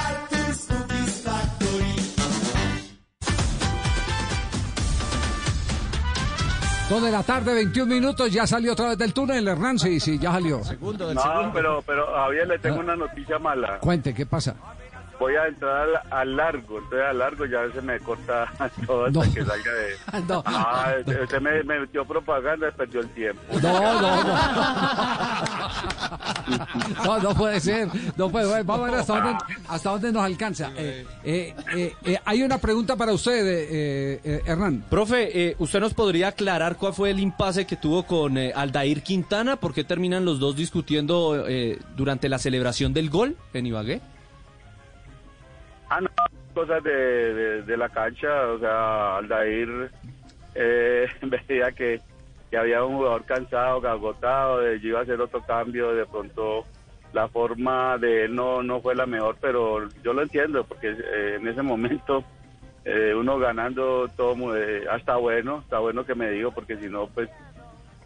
Dos 6.93 7.03
de 7.03 7.11
la 7.11 7.23
tarde, 7.23 7.55
21 7.55 7.87
minutos, 7.87 8.31
ya 8.31 8.47
salió 8.47 8.73
otra 8.75 8.91
vez 8.91 8.99
del 8.99 9.15
túnel, 9.15 9.49
Hernán, 9.49 9.79
sí, 9.79 9.99
sí, 9.99 10.19
ya 10.19 10.31
salió. 10.31 10.63
Segundo, 10.63 11.15
No, 11.15 11.51
pero, 11.55 11.83
pero 11.87 12.07
Javier, 12.15 12.47
le 12.47 12.59
tengo 12.59 12.81
una 12.81 12.95
noticia 12.95 13.39
mala. 13.39 13.79
Cuente, 13.79 14.13
¿qué 14.13 14.27
pasa? 14.27 14.55
Voy 15.19 15.35
a 15.37 15.47
entrar 15.47 15.89
al, 15.89 16.13
al 16.13 16.37
largo, 16.37 16.79
entonces 16.79 17.07
al 17.09 17.19
largo 17.19 17.47
ya 17.47 17.61
se 17.73 17.81
me 17.83 17.99
corta 18.01 18.51
todo 18.87 19.07
hasta 19.07 19.25
No. 19.25 19.33
que 19.35 19.45
salga 19.45 19.73
de... 19.73 20.23
No. 20.29 20.43
Ah, 20.47 20.95
usted 20.99 21.23
usted 21.23 21.41
me, 21.41 21.63
me 21.65 21.81
metió 21.81 22.05
propaganda 22.05 22.69
y 22.69 22.73
perdió 22.73 23.01
el 23.01 23.09
tiempo. 23.11 23.41
No, 23.63 24.01
no, 24.01 24.25
no. 24.25 24.35
No, 27.05 27.19
no 27.21 27.35
puede 27.35 27.61
ser. 27.61 27.89
No 28.17 28.31
puede 28.31 28.49
ser. 28.51 28.65
Vamos 28.65 28.89
a 28.89 28.91
ver 28.91 29.01
hasta 29.01 29.21
dónde, 29.21 29.39
hasta 29.69 29.91
dónde 29.91 30.13
nos 30.13 30.23
alcanza. 30.25 30.73
Eh, 30.77 31.07
eh, 31.25 31.55
eh, 31.75 31.95
eh, 32.05 32.19
hay 32.25 32.43
una 32.43 32.59
pregunta 32.59 32.97
para 32.97 33.13
usted, 33.13 33.47
eh, 33.47 34.21
eh, 34.25 34.43
Hernán. 34.45 34.85
Profe, 34.91 35.49
eh, 35.51 35.57
¿usted 35.59 35.81
nos 35.81 35.95
podría 35.95 36.29
aclarar 36.29 36.77
cuál 36.77 36.95
fue 36.95 37.11
el 37.11 37.21
impasse 37.21 37.67
que 37.67 37.77
tuvo 37.77 38.05
con 38.05 38.37
eh, 38.39 38.53
Aldair 38.55 39.03
Quintana? 39.03 39.57
¿Por 39.57 39.73
qué 39.75 39.85
terminan 39.85 40.25
los 40.25 40.39
dos 40.41 40.57
discutiendo 40.57 41.45
eh, 41.49 41.79
durante 41.97 42.29
la 42.29 42.39
celebración 42.39 42.93
del 42.93 43.11
gol 43.11 43.37
en 43.55 43.67
Ibagué? 43.67 44.01
Ah, 45.95 46.01
no, 46.01 46.09
cosas 46.55 46.83
de, 46.83 47.63
de, 47.65 47.77
la 47.77 47.91
cancha, 47.91 48.49
o 48.49 48.59
sea, 48.59 49.19
Aldair 49.19 49.91
eh, 50.55 51.07
veía 51.21 51.71
que, 51.73 52.01
que 52.51 52.57
había 52.57 52.83
un 52.83 52.97
jugador 52.97 53.27
cansado, 53.27 53.87
agotado, 53.87 54.61
de, 54.61 54.81
yo 54.81 54.89
iba 54.89 55.01
a 55.01 55.03
hacer 55.03 55.21
otro 55.21 55.43
cambio, 55.43 55.93
de 55.93 56.07
pronto 56.07 56.65
la 57.13 57.29
forma 57.29 57.99
de 57.99 58.25
él 58.25 58.35
no, 58.35 58.63
no 58.63 58.81
fue 58.81 58.95
la 58.95 59.05
mejor, 59.05 59.37
pero 59.39 59.87
yo 60.03 60.15
lo 60.15 60.23
entiendo, 60.23 60.65
porque 60.65 60.93
eh, 60.93 61.37
en 61.39 61.47
ese 61.47 61.61
momento 61.61 62.25
eh, 62.87 63.13
uno 63.15 63.39
ganando 63.39 64.09
todo, 64.17 64.57
eh, 64.57 64.87
ah, 64.91 64.97
está 64.97 65.17
bueno, 65.17 65.61
está 65.63 65.79
bueno 65.79 66.07
que 66.07 66.15
me 66.15 66.31
digo, 66.31 66.53
porque 66.53 66.79
si 66.79 66.89
no, 66.89 67.07
pues, 67.09 67.29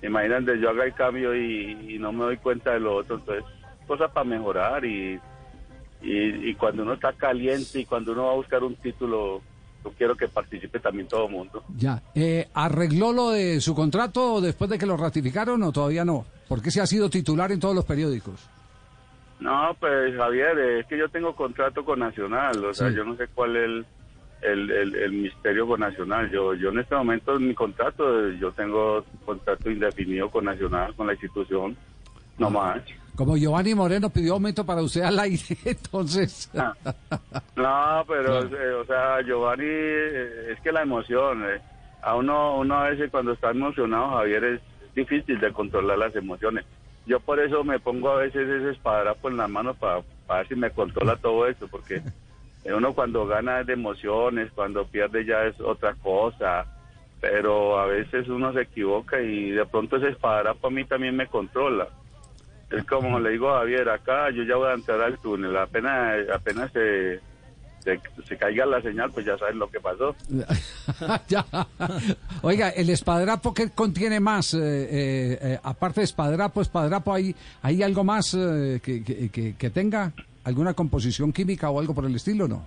imagínate, 0.03 0.59
yo 0.59 0.71
haga 0.71 0.87
el 0.87 0.95
cambio 0.95 1.37
y 1.37 2.01
no 2.01 2.11
me 2.11 2.25
doy 2.25 2.37
cuenta 2.39 2.73
de 2.73 2.81
lo 2.81 2.97
otro, 2.97 3.19
entonces, 3.19 3.45
cosas 3.87 4.11
para 4.11 4.25
mejorar 4.25 4.85
y 4.85 5.21
y, 6.07 6.51
y 6.51 6.55
cuando 6.55 6.83
uno 6.83 6.95
está 6.95 7.13
caliente 7.13 7.81
y 7.81 7.85
cuando 7.85 8.13
uno 8.13 8.27
va 8.27 8.33
a 8.33 8.37
buscar 8.37 8.63
un 8.65 8.75
título, 8.77 9.43
yo 9.85 9.93
quiero 9.99 10.17
que 10.17 10.29
participe 10.29 10.79
también 10.81 11.09
todo 11.09 11.27
el 11.27 11.33
mundo. 11.33 11.63
Ya. 11.77 12.03
Eh, 12.15 12.49
¿Arregló 12.55 13.13
lo 13.13 13.31
de 13.31 13.61
su 13.61 13.75
contrato 13.75 14.41
después 14.41 14.71
de 14.71 14.79
que 14.79 14.87
lo 14.87 14.97
ratificaron 14.97 15.63
o 15.63 15.73
todavía 15.73 16.05
no? 16.05 16.25
Porque 16.49 16.71
se 16.71 16.81
ha 16.81 16.87
sido 16.87 17.11
titular 17.11 17.51
en 17.53 17.61
todos 17.61 17.75
los 17.75 17.85
periódicos. 17.85 18.49
No, 19.41 19.77
pues 19.79 20.17
Javier, 20.17 20.59
es 20.59 20.87
que 20.87 20.97
yo 20.97 21.09
tengo 21.11 21.35
contrato 21.37 21.85
con 21.85 21.99
Nacional, 21.99 22.65
o 22.65 22.73
sea, 22.73 22.89
yo 22.91 23.05
no 23.05 23.17
sé 23.17 23.29
cuál 23.35 23.55
es 23.57 23.65
el, 23.65 23.87
el, 24.43 24.71
el- 24.71 24.95
el 24.97 25.13
misterio 25.13 25.67
con 25.67 25.81
Nacional. 25.81 26.31
Yo, 26.31 26.55
yo 26.55 26.71
en 26.71 26.79
este 26.79 26.95
momento 26.95 27.37
en 27.37 27.49
mi 27.49 27.55
contrato, 27.55 28.31
yo 28.31 28.53
tengo 28.53 29.05
contrato 29.27 29.71
indefinido 29.71 30.31
con 30.31 30.47
Nacional, 30.47 30.95
con 30.95 31.07
la 31.07 31.13
institución, 31.13 31.77
no 32.39 32.49
más. 32.51 32.81
Como 33.17 33.39
Giovanni 33.39 33.75
Moreno 33.75 34.11
pidió 34.11 34.35
aumento 34.35 34.67
para 34.67 34.83
usted 34.83 35.01
al 35.01 35.19
aire, 35.19 35.57
entonces... 35.65 36.51
No, 37.57 38.05
pero, 38.07 38.43
eh, 38.45 38.75
o 38.75 38.85
sea, 38.85 39.23
Giovanni, 39.23 39.65
eh, 39.67 40.53
es 40.53 40.61
que 40.61 40.71
la 40.71 40.83
emoción, 40.83 41.43
eh, 41.45 41.61
a 42.03 42.15
uno, 42.15 42.59
uno 42.59 42.75
a 42.75 42.91
veces 42.91 43.11
cuando 43.11 43.33
está 43.33 43.51
emocionado, 43.51 44.11
Javier, 44.11 44.45
es 44.45 44.61
difícil 44.95 45.41
de 45.41 45.53
controlar 45.53 45.97
las 45.97 46.15
emociones. 46.15 46.67
Yo 47.07 47.19
por 47.21 47.41
eso 47.41 47.65
me 47.65 47.81
pongo 47.81 48.11
a 48.11 48.17
veces 48.17 48.49
ese 48.49 48.73
espadadrapo 48.73 49.31
en 49.31 49.39
las 49.39 49.49
manos 49.49 49.77
para 49.79 50.03
ver 50.29 50.49
si 50.49 50.55
me 50.55 50.71
controla 50.71 51.17
todo 51.17 51.47
eso, 51.47 51.69
porque 51.69 52.03
uno 52.65 52.93
cuando 52.95 53.27
gana 53.27 53.61
es 53.61 53.67
de 53.67 53.73
emociones, 53.73 54.51
cuando 54.55 54.87
pierde 54.87 55.25
ya 55.25 55.45
es 55.45 55.59
otra 55.61 55.95
cosa, 55.95 56.67
pero 57.21 57.79
a 57.79 57.87
veces 57.87 58.29
uno 58.29 58.53
se 58.53 58.63
equivoca 58.63 59.21
y 59.21 59.51
de 59.51 59.65
pronto 59.65 59.97
ese 59.97 60.09
espadadrapo 60.09 60.67
a 60.67 60.71
mí 60.71 60.85
también 60.85 61.17
me 61.17 61.29
controla. 61.29 61.89
Es 62.71 62.85
como 62.85 63.21
le 63.21 63.31
digo 63.31 63.51
a 63.55 63.61
Javier, 63.61 63.89
acá 63.89 64.31
yo 64.31 64.43
ya 64.43 64.57
voy 64.57 64.69
a 64.71 64.75
entrar 64.75 65.01
al 65.01 65.19
túnel, 65.19 65.57
apenas, 65.57 66.29
apenas 66.35 66.73
se, 66.73 67.21
se, 67.85 68.01
se 68.27 68.37
caiga 68.37 68.67
la 68.67 68.83
señal, 68.83 69.11
pues 69.13 69.25
ya 69.25 69.39
saben 69.39 69.59
lo 69.59 69.69
que 69.71 69.81
pasó. 69.81 70.15
Ya. 71.29 71.45
Oiga, 72.43 72.71
el 72.71 72.91
espadrapo 72.91 73.53
que 73.55 73.71
contiene 73.71 74.19
más, 74.21 74.55
eh, 74.55 74.59
eh, 74.61 75.39
eh, 75.41 75.59
aparte 75.63 76.01
de 76.01 76.05
espadrapo, 76.05 76.61
espadrapo, 76.61 77.13
¿hay, 77.15 77.35
hay 77.63 77.83
algo 77.83 78.03
más 78.05 78.35
eh, 78.35 78.81
que, 78.83 79.03
que- 79.05 79.55
que- 79.57 79.71
tenga? 79.71 80.13
¿Alguna 80.45 80.75
composición 80.75 81.33
química 81.33 81.71
o 81.71 81.81
algo 81.81 81.93
por 81.95 82.05
el 82.07 82.15
estilo, 82.15 82.47
no? 82.47 82.65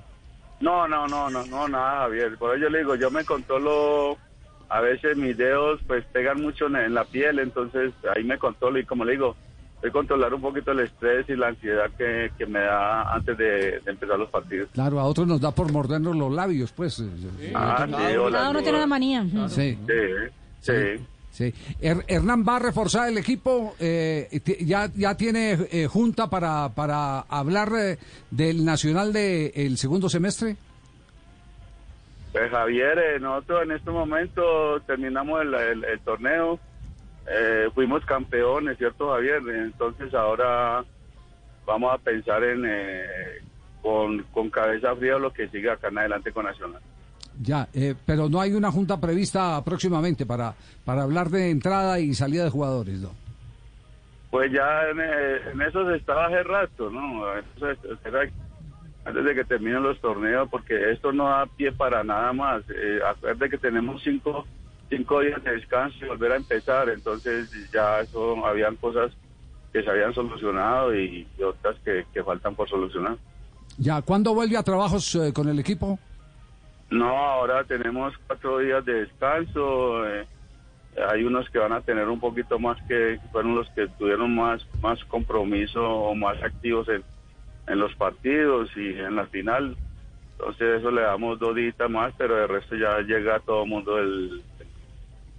No, 0.60 0.86
no, 0.88 1.08
no, 1.08 1.30
no, 1.30 1.46
no, 1.46 1.68
nada, 1.70 2.02
Javier. 2.04 2.38
Por 2.38 2.56
eso 2.56 2.64
yo 2.64 2.70
le 2.70 2.80
digo, 2.80 2.96
yo 2.96 3.10
me 3.10 3.24
controlo, 3.24 4.18
a 4.68 4.82
veces 4.82 5.16
mis 5.16 5.38
dedos 5.38 5.80
pues 5.88 6.04
pegan 6.12 6.42
mucho 6.42 6.68
en, 6.68 6.76
en 6.76 6.94
la 6.94 7.06
piel, 7.06 7.40
entonces 7.40 7.94
ahí 8.16 8.24
me 8.26 8.38
controlo 8.38 8.80
y 8.80 8.86
como 8.86 9.06
le 9.06 9.14
digo, 9.14 9.36
voy 9.82 9.90
a 9.90 9.94
controlar 9.94 10.34
un 10.34 10.42
poquito 10.42 10.72
el 10.72 10.80
estrés 10.82 11.28
y 11.30 11.36
la 11.36 11.48
ansiedad 11.48 11.90
que, 11.98 12.32
que 12.38 12.46
me 12.46 12.60
da 12.60 13.14
antes 13.14 13.38
de, 13.38 13.80
de 13.80 13.92
empezar 13.92 14.18
los 14.20 14.30
partidos. 14.30 14.70
Claro, 14.74 15.00
a 15.00 15.06
otros 15.06 15.28
nos 15.28 15.40
da 15.42 15.52
por 15.52 15.72
mordernos 15.72 16.16
los 16.16 16.32
labios, 16.34 16.72
pues. 16.72 17.00
eh, 17.00 17.52
Ah, 17.56 17.86
sí, 17.88 18.16
hola, 18.18 18.38
Cada 18.40 18.50
uno 18.52 18.62
tiene 18.62 18.78
una 18.78 18.88
manía. 18.88 19.26
Sí. 19.48 19.78
Sí, 19.88 19.94
sí. 20.62 20.74
Sí. 21.32 21.54
Her- 21.80 22.04
Hernán 22.08 22.44
va 22.46 22.58
a 22.58 22.60
reforzar 22.60 23.08
el 23.08 23.18
equipo. 23.18 23.74
eh, 23.80 24.28
ya, 24.62 24.90
ya 24.96 25.16
tiene 25.16 25.58
eh, 25.72 25.88
junta 25.88 26.30
para, 26.30 26.70
para 26.76 27.20
hablar 27.22 27.72
eh, 27.80 27.98
del 28.32 28.66
Nacional 28.66 29.14
del 29.14 29.52
el 29.56 29.78
segundo 29.78 30.10
semestre. 30.10 30.58
Pues 32.34 32.52
Javier, 32.52 32.98
eh, 33.00 33.20
nosotros 33.20 33.64
en 33.64 33.72
este 33.72 33.90
momento 33.90 34.42
terminamos 34.86 35.42
el, 35.42 35.54
el- 35.54 35.84
el 35.86 36.00
torneo, 36.02 36.60
eh, 37.28 37.70
fuimos 37.74 38.06
campeones, 38.06 38.78
¿cierto 38.78 39.12
Javier? 39.12 39.42
Entonces 39.48 40.14
ahora 40.14 40.84
vamos 41.66 41.94
a 41.94 41.98
pensar 41.98 42.44
en 42.44 42.64
eh, 42.66 43.06
con, 43.82 44.24
con 44.32 44.50
cabeza 44.50 44.96
fría 44.96 45.18
lo 45.18 45.32
que 45.32 45.48
sigue 45.50 45.70
acá 45.70 45.90
en 45.90 46.00
adelante 46.00 46.32
con 46.32 46.46
Nacional. 46.46 46.82
Ya, 47.42 47.68
eh, 47.74 47.96
pero 48.06 48.28
no 48.28 48.42
hay 48.42 48.54
una 48.54 48.72
junta 48.72 49.00
prevista 49.00 49.64
próximamente 49.64 50.26
para, 50.26 50.54
para 50.84 51.04
hablar 51.04 51.30
de 51.30 51.50
entrada 51.52 52.00
y 52.00 52.14
salida 52.14 52.44
de 52.44 52.50
jugadores, 52.50 53.00
¿no? 53.00 53.12
Pues 54.30 54.52
ya 54.52 54.90
en, 54.90 55.00
eh, 55.00 55.52
en 55.54 55.62
eso 55.62 55.90
se 55.90 55.96
estaba 55.96 56.28
hace 56.28 56.44
rato, 56.44 56.90
¿no? 56.90 57.26
Era 58.06 58.30
antes 59.06 59.26
de 59.26 59.36
que 59.36 59.44
terminen 59.46 59.82
los 59.82 60.00
torneos, 60.02 60.50
porque 60.50 60.92
esto 60.92 61.12
no 61.12 61.30
da 61.30 61.46
pie 61.46 61.72
para 61.72 62.04
nada 62.04 62.34
más. 62.34 62.62
Eh, 62.70 63.00
acuerde 63.08 63.50
que 63.50 63.58
tenemos 63.58 64.04
cinco, 64.04 64.46
cinco 64.90 65.22
días 65.22 65.44
de 65.44 65.52
descanso 65.52 65.98
y 66.04 66.08
volver 66.08 66.32
a 66.32 66.38
empezar, 66.38 66.90
entonces 66.90 67.50
ya 67.72 68.02
eso, 68.02 68.46
habían 68.46 68.76
cosas 68.78 69.12
que 69.72 69.84
se 69.84 69.90
habían 69.90 70.14
solucionado 70.14 70.96
y, 70.96 71.28
y 71.38 71.44
otras 71.44 71.78
que, 71.86 72.06
que 72.14 72.24
faltan 72.24 72.56
por 72.56 72.68
solucionar. 72.68 73.18
Ya, 73.78 74.02
¿cuándo 74.02 74.34
vuelve 74.34 74.58
a 74.58 74.64
trabajos 74.64 75.14
eh, 75.16 75.32
con 75.32 75.48
el 75.48 75.60
equipo? 75.60 76.00
No, 76.90 77.08
ahora 77.16 77.64
tenemos 77.64 78.14
cuatro 78.26 78.58
días 78.58 78.84
de 78.84 79.02
descanso. 79.02 80.08
eh, 80.08 80.26
hay 81.12 81.24
unos 81.24 81.50
que 81.50 81.60
van 81.60 81.72
a 81.72 81.82
tener 81.82 82.08
un 82.10 82.20
poquito 82.20 82.58
más 82.58 82.82
que 82.88 83.20
fueron 83.32 83.56
los 83.56 83.70
que 83.70 83.88
tuvieron 84.00 84.36
más 84.36 84.66
más 84.82 85.02
compromiso 85.06 85.82
o 85.88 86.16
más 86.16 86.42
activos 86.44 86.90
en, 86.90 87.04
en 87.68 87.80
los 87.80 87.94
partidos 87.96 88.70
y 88.76 88.90
en 89.00 89.16
la 89.16 89.28
final. 89.28 89.78
Entonces 90.38 90.80
eso 90.80 90.90
le 90.90 91.02
damos 91.02 91.38
dos 91.38 91.56
días 91.56 91.76
más, 91.90 92.14
pero 92.18 92.36
de 92.36 92.48
resto 92.48 92.76
ya 92.76 93.00
llega 93.02 93.40
todo 93.40 93.64
el 93.64 93.70
mundo 93.70 94.00
el, 94.00 94.42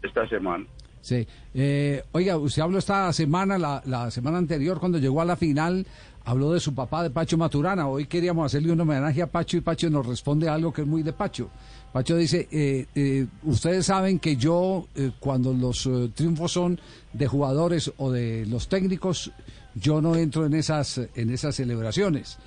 esta 0.03 0.29
semana. 0.29 0.67
Sí. 1.01 1.27
Eh, 1.55 2.03
oiga, 2.13 2.37
usted 2.37 2.63
habló 2.63 2.79
esta 2.79 3.13
semana, 3.13 3.59
la, 3.59 3.83
la 3.87 4.11
semana 4.11 4.39
anterior, 4.39 4.79
cuando 4.79 4.99
llegó 4.99 5.21
a 5.21 5.25
la 5.25 5.37
final, 5.37 5.87
habló 6.25 6.53
de 6.53 6.61
su 6.61 6.75
papá, 6.75 7.03
de 7.03 7.11
Pacho 7.11 7.39
Maturana. 7.39 7.89
Hoy 7.89 8.07
queríamos 8.07 8.47
hacerle 8.47 8.73
un 8.73 8.81
homenaje 8.81 9.23
a 9.23 9.27
Pacho 9.27 9.57
y 9.57 9.63
Pacho 9.63 9.89
nos 9.89 10.07
responde 10.07 10.49
algo 10.49 10.73
que 10.73 10.83
es 10.83 10.87
muy 10.87 11.03
de 11.03 11.13
Pacho. 11.13 11.49
Pacho 11.93 12.17
dice, 12.17 12.47
eh, 12.53 12.87
eh, 12.95 13.27
ustedes 13.45 13.87
saben 13.87 14.19
que 14.19 14.37
yo, 14.37 14.87
cuando 15.19 15.53
los 15.53 15.89
triunfos 16.15 16.53
son 16.53 16.79
de 17.13 17.27
jugadores 17.27 17.93
o 17.97 18.13
de 18.13 18.47
los 18.47 18.69
técnicos, 18.69 19.33
yo 19.75 20.01
no 20.01 20.15
entro 20.15 20.47
en 20.47 20.55
esas, 20.55 21.01
en 21.15 21.31
esas 21.31 21.57
celebraciones. 21.57 22.39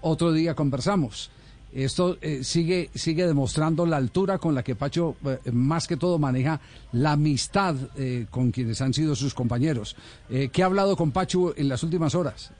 Otro 0.00 0.32
día 0.32 0.54
conversamos. 0.54 1.30
Esto 1.84 2.18
eh, 2.20 2.42
sigue, 2.42 2.90
sigue 2.92 3.24
demostrando 3.24 3.86
la 3.86 3.98
altura 3.98 4.38
con 4.38 4.52
la 4.52 4.64
que 4.64 4.74
Pacho, 4.74 5.14
eh, 5.24 5.38
más 5.52 5.86
que 5.86 5.96
todo, 5.96 6.18
maneja 6.18 6.60
la 6.92 7.12
amistad 7.12 7.76
eh, 7.96 8.26
con 8.30 8.50
quienes 8.50 8.80
han 8.80 8.92
sido 8.92 9.14
sus 9.14 9.32
compañeros. 9.32 9.94
Eh, 10.28 10.48
¿Qué 10.52 10.64
ha 10.64 10.66
hablado 10.66 10.96
con 10.96 11.12
Pacho 11.12 11.56
en 11.56 11.68
las 11.68 11.84
últimas 11.84 12.16
horas? 12.16 12.50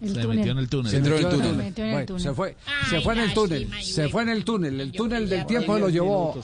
El 0.00 0.08
Se 0.14 0.20
túnel. 0.22 0.36
metió 0.36 0.52
en 0.52 0.58
el 0.58 0.68
túnel. 0.68 0.90
Se 0.92 1.00
metió 1.00 1.16
en 1.16 1.18
el 1.18 1.30
Se 1.30 1.36
túnel. 1.36 1.56
metió 1.56 1.84
en 1.84 1.88
el 1.90 1.94
Bueno, 1.94 2.06
túnel. 2.06 2.22
se 2.22 2.32
fue, 2.34 2.56
se 2.88 3.00
fue 3.00 3.12
en 3.14 3.20
el 3.20 3.34
túnel, 3.34 3.68
se 3.82 4.08
fue 4.08 4.22
en 4.22 4.28
el 4.28 4.44
túnel. 4.44 4.80
El 4.80 4.92
túnel 4.92 5.28
del 5.28 5.46
tiempo 5.46 5.78
lo 5.78 5.88
llevó 5.88 6.40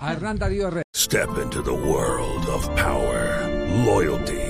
a 0.00 0.12
Hernán 0.12 0.38
Darío 0.38 0.68
Herrera. 0.68 0.82
Step 0.94 1.28
into 1.42 1.62
the 1.62 1.70
world 1.70 2.46
of 2.48 2.68
power, 2.76 3.48
loyalty, 3.86 4.49